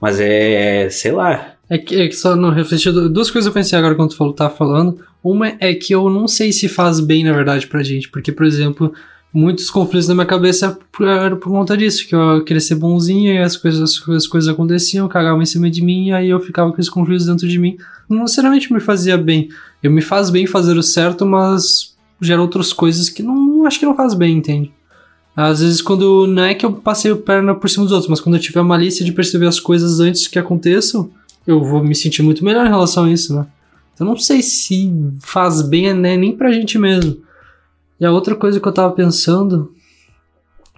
[0.00, 0.88] Mas é.
[0.88, 1.54] sei lá.
[1.68, 3.10] É que, é que só não refletindo.
[3.10, 4.98] Duas coisas eu pensei agora quando tu tava falando.
[5.22, 8.08] Uma é que eu não sei se faz bem, na verdade, pra gente.
[8.08, 8.92] Porque, por exemplo,
[9.32, 12.08] muitos conflitos na minha cabeça eram por conta disso.
[12.08, 15.46] Que eu queria ser bonzinho e as coisas, as coisas- as coisas aconteciam, cagavam em
[15.46, 17.76] cima de mim, e aí eu ficava com esses conflitos dentro de mim.
[18.08, 19.48] Não necessariamente me fazia bem.
[19.82, 21.89] Eu me faz bem fazer o certo, mas
[22.20, 24.72] gera outras coisas que não acho que não faz bem, entende?
[25.34, 26.26] Às vezes, quando.
[26.26, 28.60] Não é que eu passei o perna por cima dos outros, mas quando eu tiver
[28.60, 31.10] a malícia de perceber as coisas antes que aconteçam,
[31.46, 33.46] eu vou me sentir muito melhor em relação a isso, né?
[33.98, 34.90] Eu não sei se
[35.20, 37.18] faz bem né, nem pra gente mesmo.
[37.98, 39.74] E a outra coisa que eu tava pensando.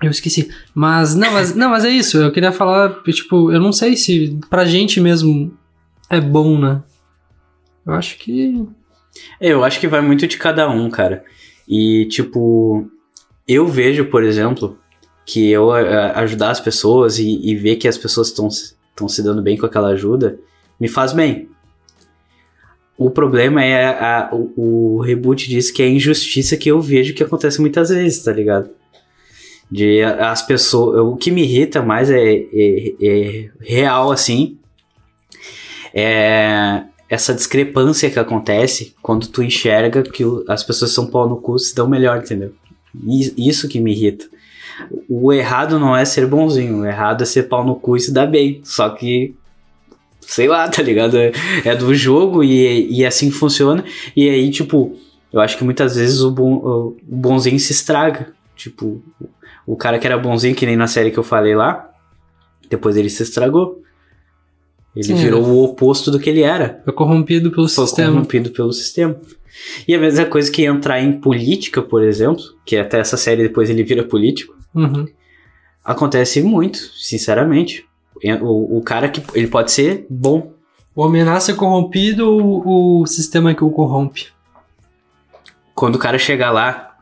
[0.02, 0.50] Eu esqueci.
[0.74, 2.18] Mas, não, mas, não, mas é isso.
[2.18, 5.56] Eu queria falar, tipo, eu não sei se pra gente mesmo
[6.10, 6.82] é bom, né?
[7.86, 8.66] Eu acho que.
[9.40, 11.24] Eu acho que vai muito de cada um, cara.
[11.68, 12.88] E, tipo,
[13.46, 14.78] eu vejo, por exemplo,
[15.26, 19.42] que eu eh, ajudar as pessoas e, e ver que as pessoas estão se dando
[19.42, 20.38] bem com aquela ajuda,
[20.80, 21.48] me faz bem.
[22.96, 27.14] O problema é a- o, o reboot diz que é a injustiça que eu vejo
[27.14, 28.70] que acontece muitas vezes, tá ligado?
[29.70, 31.00] De a- as pessoas.
[31.00, 34.58] O que me irrita mais é, é- é real, assim.
[35.94, 41.58] É essa discrepância que acontece quando tu enxerga que as pessoas são pau no cu
[41.58, 42.54] se dão melhor, entendeu?
[43.36, 44.24] Isso que me irrita.
[45.06, 48.14] O errado não é ser bonzinho, o errado é ser pau no cu e se
[48.14, 48.62] dar bem.
[48.64, 49.34] Só que,
[50.22, 51.18] sei lá, tá ligado?
[51.18, 51.32] É,
[51.66, 53.84] é do jogo e, e é assim funciona.
[54.16, 54.96] E aí, tipo,
[55.30, 58.32] eu acho que muitas vezes o, bom, o bonzinho se estraga.
[58.56, 59.02] Tipo,
[59.66, 61.90] o cara que era bonzinho, que nem na série que eu falei lá,
[62.70, 63.82] depois ele se estragou.
[64.94, 68.12] Ele Sim, virou o oposto do que ele era É corrompido pelo foi sistema.
[68.12, 69.16] corrompido pelo sistema.
[69.86, 73.70] E a mesma coisa que entrar em política, por exemplo, que até essa série depois
[73.70, 75.06] ele vira político, Uhum.
[75.84, 77.84] acontece muito, sinceramente.
[78.40, 80.52] O, o cara que ele pode ser bom.
[80.94, 84.28] O homem nasce corrompido ou o sistema é que o corrompe?
[85.74, 86.96] Quando o cara chegar lá,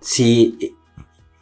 [0.00, 0.54] se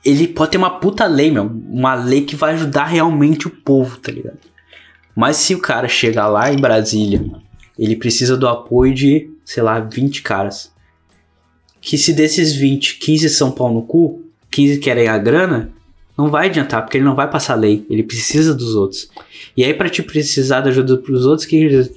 [0.05, 3.99] ele pode ter uma puta lei, meu, uma lei que vai ajudar realmente o povo,
[3.99, 4.38] tá ligado?
[5.14, 7.24] Mas se o cara chegar lá em Brasília,
[7.78, 10.72] ele precisa do apoio de, sei lá, 20 caras.
[11.80, 15.70] Que se desses 20, 15 são pau no cu, 15 querem a grana,
[16.16, 19.11] não vai adiantar, porque ele não vai passar lei, ele precisa dos outros.
[19.56, 21.90] E aí, pra te precisar da ajuda pros outros, que ele.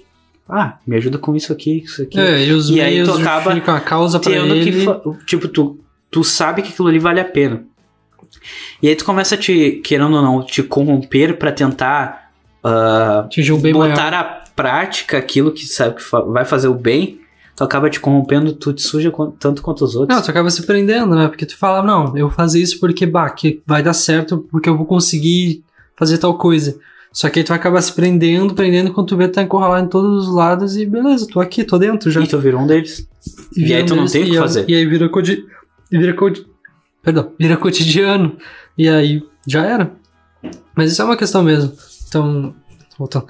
[0.48, 2.20] Ah, me ajuda com isso aqui, isso aqui.
[2.20, 4.72] É, e os E aí tu acaba a causa pra ele.
[4.72, 5.26] que.
[5.26, 7.66] Tipo, tu, tu sabe que aquilo ali vale a pena.
[8.82, 12.23] E aí tu começa a te, querendo ou não, te corromper pra tentar
[12.64, 14.14] o bem botar maior.
[14.14, 14.24] à
[14.56, 17.20] prática aquilo que sabe que vai fazer o bem.
[17.56, 20.16] Tu acaba te corrompendo, tu te suja tanto quanto os outros.
[20.16, 21.28] Não, tu acaba se prendendo, né?
[21.28, 24.68] Porque tu fala, não, eu vou fazer isso porque, bah, que vai dar certo, porque
[24.68, 25.64] eu vou conseguir
[25.96, 26.80] fazer tal coisa.
[27.12, 29.86] Só que aí tu vai acabar se prendendo, prendendo, quando tu vê, tu tá encurralado
[29.86, 32.22] em todos os lados e beleza, tô aqui, tô dentro já.
[32.22, 33.08] E tu virou um deles.
[33.56, 34.66] E aí tu não tem o que e aí- fazer.
[34.68, 35.46] E aí vira codi...
[35.92, 36.44] vira codi...
[37.04, 38.36] Perdão, vira cotidiano.
[38.76, 39.92] E aí já era.
[40.76, 41.72] Mas isso é uma questão mesmo.
[42.14, 42.54] Então,
[42.98, 43.26] voltando.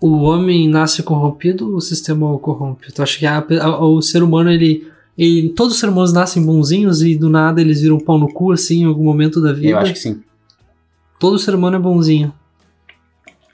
[0.00, 2.92] O homem nasce corrompido ou o sistema o corrompe?
[2.92, 5.50] Tu acha que a- a- o ser humano, ele, ele.
[5.50, 8.80] Todos os seres humanos nascem bonzinhos e do nada eles viram pau no cu assim
[8.82, 9.68] em algum momento da vida?
[9.68, 10.20] Eu acho que sim.
[11.20, 12.32] Todo ser humano é bonzinho.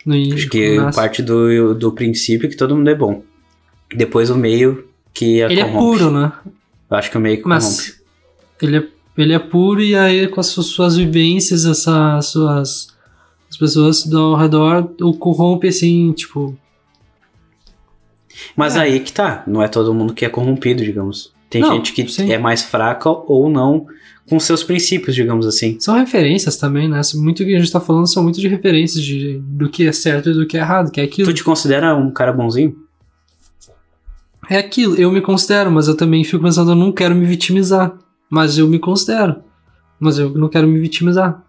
[0.07, 3.23] E Acho que nasce- parte do, do princípio que todo mundo é bom.
[3.95, 5.99] Depois o meio que Ele é corrompe.
[5.99, 6.33] puro, né?
[6.91, 7.63] Eu acho que o meio que corrompe.
[7.63, 8.01] Mas
[8.63, 8.89] ele é,
[9.19, 12.97] ele é puro e aí com as suas, suas vivências, essas suas
[13.51, 16.57] as pessoas ao redor o corrompe assim, tipo,
[18.57, 18.81] Mas É.
[18.81, 21.33] aí que tá, não é todo mundo que é corrompido, digamos.
[21.51, 22.31] Tem Não, gente que sim.
[22.31, 23.87] é mais fraca ou não
[24.29, 25.81] com seus princípios, digamos assim.
[25.81, 27.01] são referências também, né?
[27.15, 30.29] Muito que a gente tá falando são muito de referências de do que é certo
[30.31, 31.29] e do que é errado, que é aquilo.
[31.31, 32.77] Tu te considera um cara bonzinho?
[34.51, 37.97] É aquilo, eu me considero, mas eu também fico pensando, eu não quero me vitimizar,
[38.31, 39.37] mas eu me considero.
[40.01, 41.43] Mas eu não quero me vitimizar.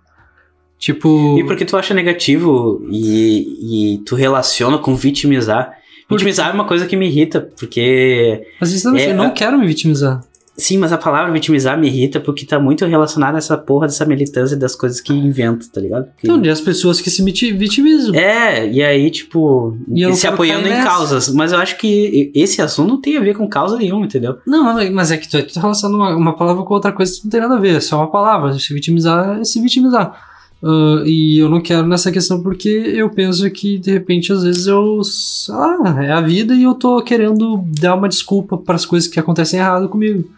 [0.79, 5.73] Tipo, E por que tu acha negativo e, e tu relaciona com vitimizar?
[6.07, 8.41] Porque- Vitimizar é uma coisa que me irrita, porque.
[8.61, 10.21] às vezes eu não- é, eu não quero me vitimizar.
[10.57, 14.05] Sim, mas a palavra vitimizar me irrita porque tá muito relacionada a essa porra dessa
[14.05, 16.05] militância das coisas que inventa, tá ligado?
[16.17, 18.13] Que- Então, de as pessoas que se viti- vitimizam.
[18.13, 21.29] É, e aí, tipo, E não se apoiando em causas.
[21.33, 24.35] Mas eu acho que esse assunto não tem a ver com causa nenhuma, entendeu?
[24.45, 27.13] Não, mas- mas é que tu, tu tá relacionando uma, uma palavra com outra coisa
[27.15, 28.51] que não tem nada a ver, é só uma palavra.
[28.59, 30.27] Se vitimizar é se vitimizar.
[30.61, 34.67] Ah, e eu não quero nessa questão porque eu penso que, de repente, às vezes
[34.67, 35.01] eu.
[35.49, 39.19] lá, é a vida e eu tô querendo dar uma desculpa para as coisas que
[39.19, 40.29] acontecem errado comigo.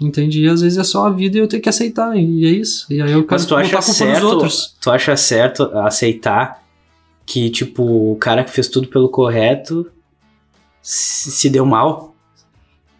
[0.00, 0.42] Entende?
[0.42, 2.86] E às vezes é só a vida e eu tenho que aceitar, e é isso.
[2.90, 4.74] E aí eu quero Mas tu acha certo, outros.
[4.80, 6.62] tu acha certo aceitar
[7.26, 9.86] que, tipo, o cara que fez tudo pelo correto
[10.80, 12.14] se, se deu mal?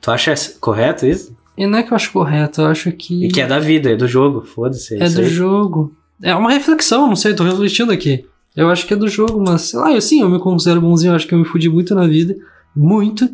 [0.00, 1.34] Tu acha correto isso?
[1.56, 3.24] E não é que eu acho correto, eu acho que.
[3.26, 4.94] E que é da vida, é do jogo, foda-se.
[5.00, 5.28] É isso do aí.
[5.28, 5.96] jogo.
[6.22, 8.24] É uma reflexão, não sei, tô refletindo aqui.
[8.56, 11.12] Eu acho que é do jogo, mas sei lá, eu sim, eu me considero bonzinho,
[11.12, 12.36] eu acho que eu me fudi muito na vida.
[12.74, 13.28] Muito.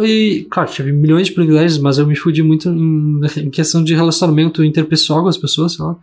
[0.00, 3.94] E, claro, tive milhões de privilégios, mas eu me fudi muito em, em questão de
[3.94, 5.96] relacionamento interpessoal com as pessoas, sei lá.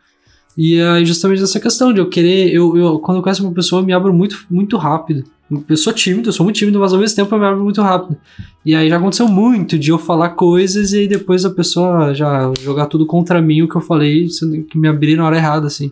[0.57, 2.53] E aí, justamente essa questão de eu querer.
[2.53, 5.23] Eu, eu, quando eu conheço uma pessoa, eu me abro muito, muito rápido.
[5.69, 7.81] Eu sou tímido, eu sou muito tímido, mas ao mesmo tempo eu me abro muito
[7.81, 8.17] rápido.
[8.65, 12.51] E aí já aconteceu muito de eu falar coisas e aí depois a pessoa já
[12.59, 14.27] jogar tudo contra mim, o que eu falei,
[14.69, 15.91] que me abrir na hora errada, assim.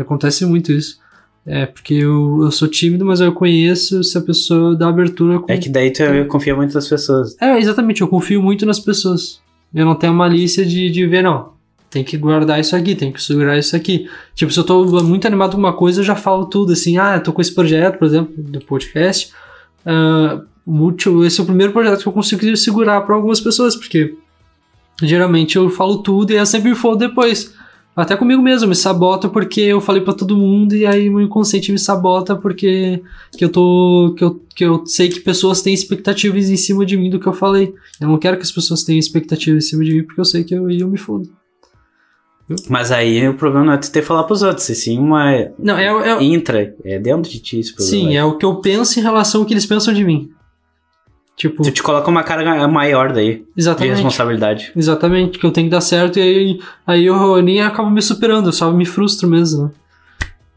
[0.00, 0.98] Acontece muito isso.
[1.46, 5.50] É, porque eu, eu sou tímido, mas eu conheço se a pessoa dá abertura com.
[5.50, 7.36] É que daí tu confia muito nas pessoas.
[7.40, 9.40] É, exatamente, eu confio muito nas pessoas.
[9.74, 11.52] Eu não tenho a malícia de, de ver, não.
[11.90, 14.10] Tem que guardar isso aqui, tem que segurar isso aqui.
[14.34, 17.14] Tipo, se eu tô muito animado com uma coisa, eu já falo tudo, assim, ah,
[17.14, 19.32] eu tô com esse projeto, por exemplo, do podcast.
[19.86, 24.14] Ah, muito, esse é o primeiro projeto que eu consigo segurar para algumas pessoas, porque
[25.02, 27.54] geralmente eu falo tudo e eu sempre fodo depois.
[27.98, 31.20] Até comigo mesmo, eu me saboto porque eu falei pra todo mundo e aí meu
[31.20, 33.02] inconsciente me sabota porque
[33.36, 36.96] que eu tô que eu, que eu sei que pessoas têm expectativas em cima de
[36.96, 37.74] mim do que eu falei.
[38.00, 40.44] Eu não quero que as pessoas tenham expectativas em cima de mim porque eu sei
[40.44, 41.28] que eu, eu me fodo.
[42.68, 45.32] Mas aí o problema não é tu ter que falar pros outros, e sim uma
[45.58, 47.90] Não, é, é intra, é dentro de ti esse problema.
[47.90, 50.30] sim, é o que eu penso em relação ao que eles pensam de mim.
[51.38, 53.92] Tipo, Tu te coloca uma carga maior daí, de exatamente.
[53.94, 54.72] responsabilidade.
[54.74, 58.48] Exatamente, que eu tenho que dar certo e aí, aí eu nem acabo me superando,
[58.48, 59.66] eu só me frustro mesmo.
[59.66, 59.70] né?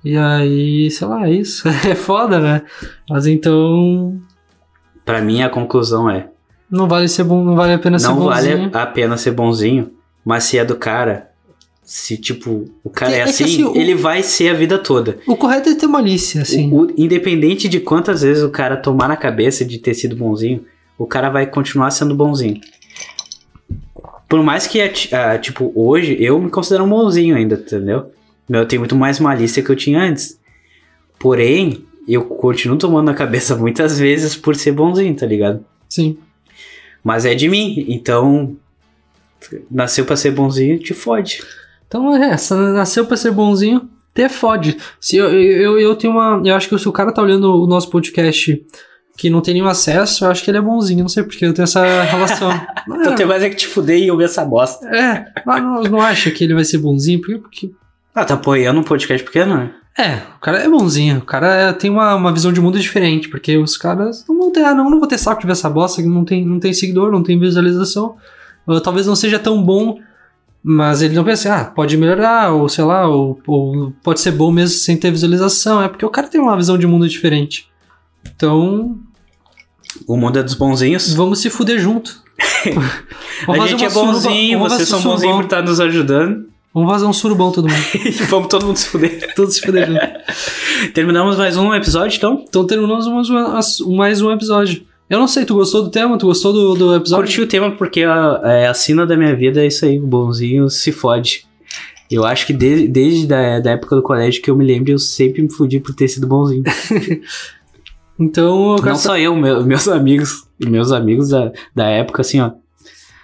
[0.03, 1.63] E aí, sei lá, é isso.
[1.87, 2.63] É foda, né?
[3.07, 4.19] Mas então.
[5.05, 6.27] Pra mim a conclusão é,
[6.69, 8.69] Não vale ser bom, não vale a pena ser não vale bonzinho.
[8.73, 9.91] a pena ser bonzinho,
[10.25, 11.29] mas se é do cara,
[11.83, 15.17] se tipo, o cara é, é assim, assim, o- ele vai ser a vida toda.
[15.27, 16.71] O correto é ter malícia, assim.
[16.71, 20.63] O- o- independente de quantas vezes o cara tomar na cabeça de ter sido bonzinho,
[21.01, 22.61] o cara vai continuar sendo bonzinho.
[24.29, 24.79] Por mais que,
[25.11, 28.11] ah, tipo, hoje eu me considero um bonzinho ainda, entendeu?
[28.47, 30.39] Eu tenho muito mais malícia que eu tinha antes.
[31.19, 35.65] Porém, eu continuo tomando na cabeça muitas vezes por ser bonzinho, tá ligado?
[35.89, 36.17] Sim.
[37.03, 38.55] Mas é de mim, então.
[39.71, 41.41] Nasceu pra ser bonzinho, te fode.
[41.87, 42.37] Então é,
[42.73, 44.77] nasceu pra ser bonzinho, te fode.
[44.99, 46.39] Se eu, eu, eu tenho uma.
[46.45, 48.63] Eu acho que se o cara tá olhando o nosso podcast
[49.21, 51.01] que não tem nenhum acesso, eu acho que ele é bonzinho.
[51.01, 52.49] Não sei porque eu tenho essa relação.
[52.89, 54.87] Então tem mais é que te fuder e ouvir essa bosta.
[54.87, 57.19] É, mas não, não acha que ele vai ser bonzinho?
[57.21, 57.71] Porque, porque
[58.15, 59.71] Ah, tá apoiando um podcast pequeno, né?
[59.95, 63.29] É, o cara é bonzinho, o cara é- tem uma, uma visão de mundo diferente,
[63.29, 65.69] porque os caras não vão ter, ah, não, não vou ter saco de ver essa
[65.69, 68.15] bosta, que não tem, não tem seguidor, não tem visualização,
[68.65, 69.99] ou talvez não seja tão bom,
[70.63, 74.49] mas ele não pensa, ah, pode melhorar, ou sei lá, ou, ou pode ser bom
[74.51, 77.69] mesmo sem ter visualização, é porque o cara tem uma visão de mundo diferente.
[78.35, 78.97] Então,
[80.07, 81.13] O mundo é dos bonzinhos.
[81.13, 82.21] vamos se fuder junto.
[83.47, 86.49] A gente é bonzinho, suruba- vocês são bonzinhos por estar nos ajudando.
[86.73, 87.83] Vamos fazer um surubão todo mundo,
[88.29, 89.33] vamos todo mundo se fuder.
[89.35, 90.93] todos se fuder junto.
[90.93, 92.45] Terminamos mais um episódio, então?
[92.47, 93.29] Então terminamos mais
[93.81, 94.83] um, mais um episódio.
[95.09, 96.17] Eu não sei, tu gostou do tema?
[96.17, 97.25] Tu gostou do, do episódio?
[97.25, 100.07] Curti o tema porque a, é, a sina da minha vida é isso aí, o
[100.07, 101.45] bonzinho se fode.
[102.09, 104.99] Eu acho que desde, desde da, da época do colégio que eu me lembro, eu
[104.99, 106.63] sempre me fudi por ter sido bonzinho.
[108.21, 110.43] Então, Não só eu, meu- meus amigos.
[110.59, 112.51] Meus amigos da, da época, assim, ó.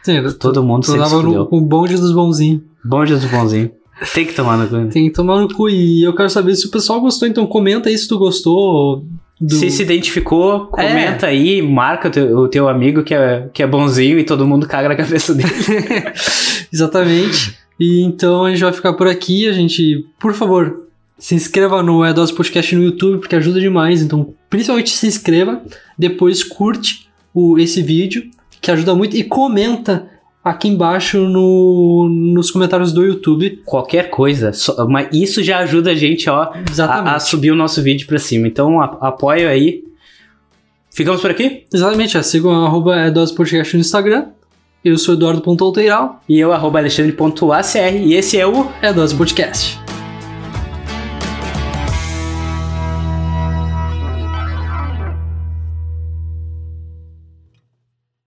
[0.03, 2.61] Sim, Todo mundo se tava no, o bonde dos bonzinhos.
[2.83, 3.71] Bom dia do bonzinho.
[4.13, 4.89] Tem que tomar no cu.
[4.89, 5.69] Tem que tomar no cu.
[5.69, 9.03] E eu quero saber se o pessoal gostou, então comenta aí se tu gostou.
[9.39, 9.55] Do...
[9.55, 13.67] Se se identificou, comenta aí, marca o teu, o teu amigo que é, que é
[13.67, 15.49] bonzinho e todo mundo caga na cabeça dele.
[16.73, 17.55] Exatamente.
[17.79, 19.47] E então a gente vai ficar por aqui.
[19.47, 20.86] A gente, por favor,
[21.17, 24.01] se inscreva no Dose Podcast no YouTube, porque ajuda demais.
[24.01, 25.61] Então, principalmente se inscreva.
[25.97, 28.29] Depois curte o, esse vídeo,
[28.61, 29.15] que ajuda muito.
[29.17, 30.07] E comenta
[30.43, 33.61] aqui embaixo no, nos comentários do YouTube.
[33.65, 37.81] Qualquer coisa, só- mas isso já ajuda a gente ó, a, a subir o nosso
[37.81, 38.47] vídeo pra cima.
[38.47, 39.83] Então a, apoia aí.
[40.91, 41.65] Ficamos por aqui?
[41.73, 42.17] Exatamente.
[42.17, 44.27] É, sigam arroba Dose Podcast no Instagram.
[44.85, 46.21] Eu sou Eduardo Ponto Alteiral.
[46.29, 49.86] E eu, arroba alexandre.acr, e esse é o É Dose Podcast.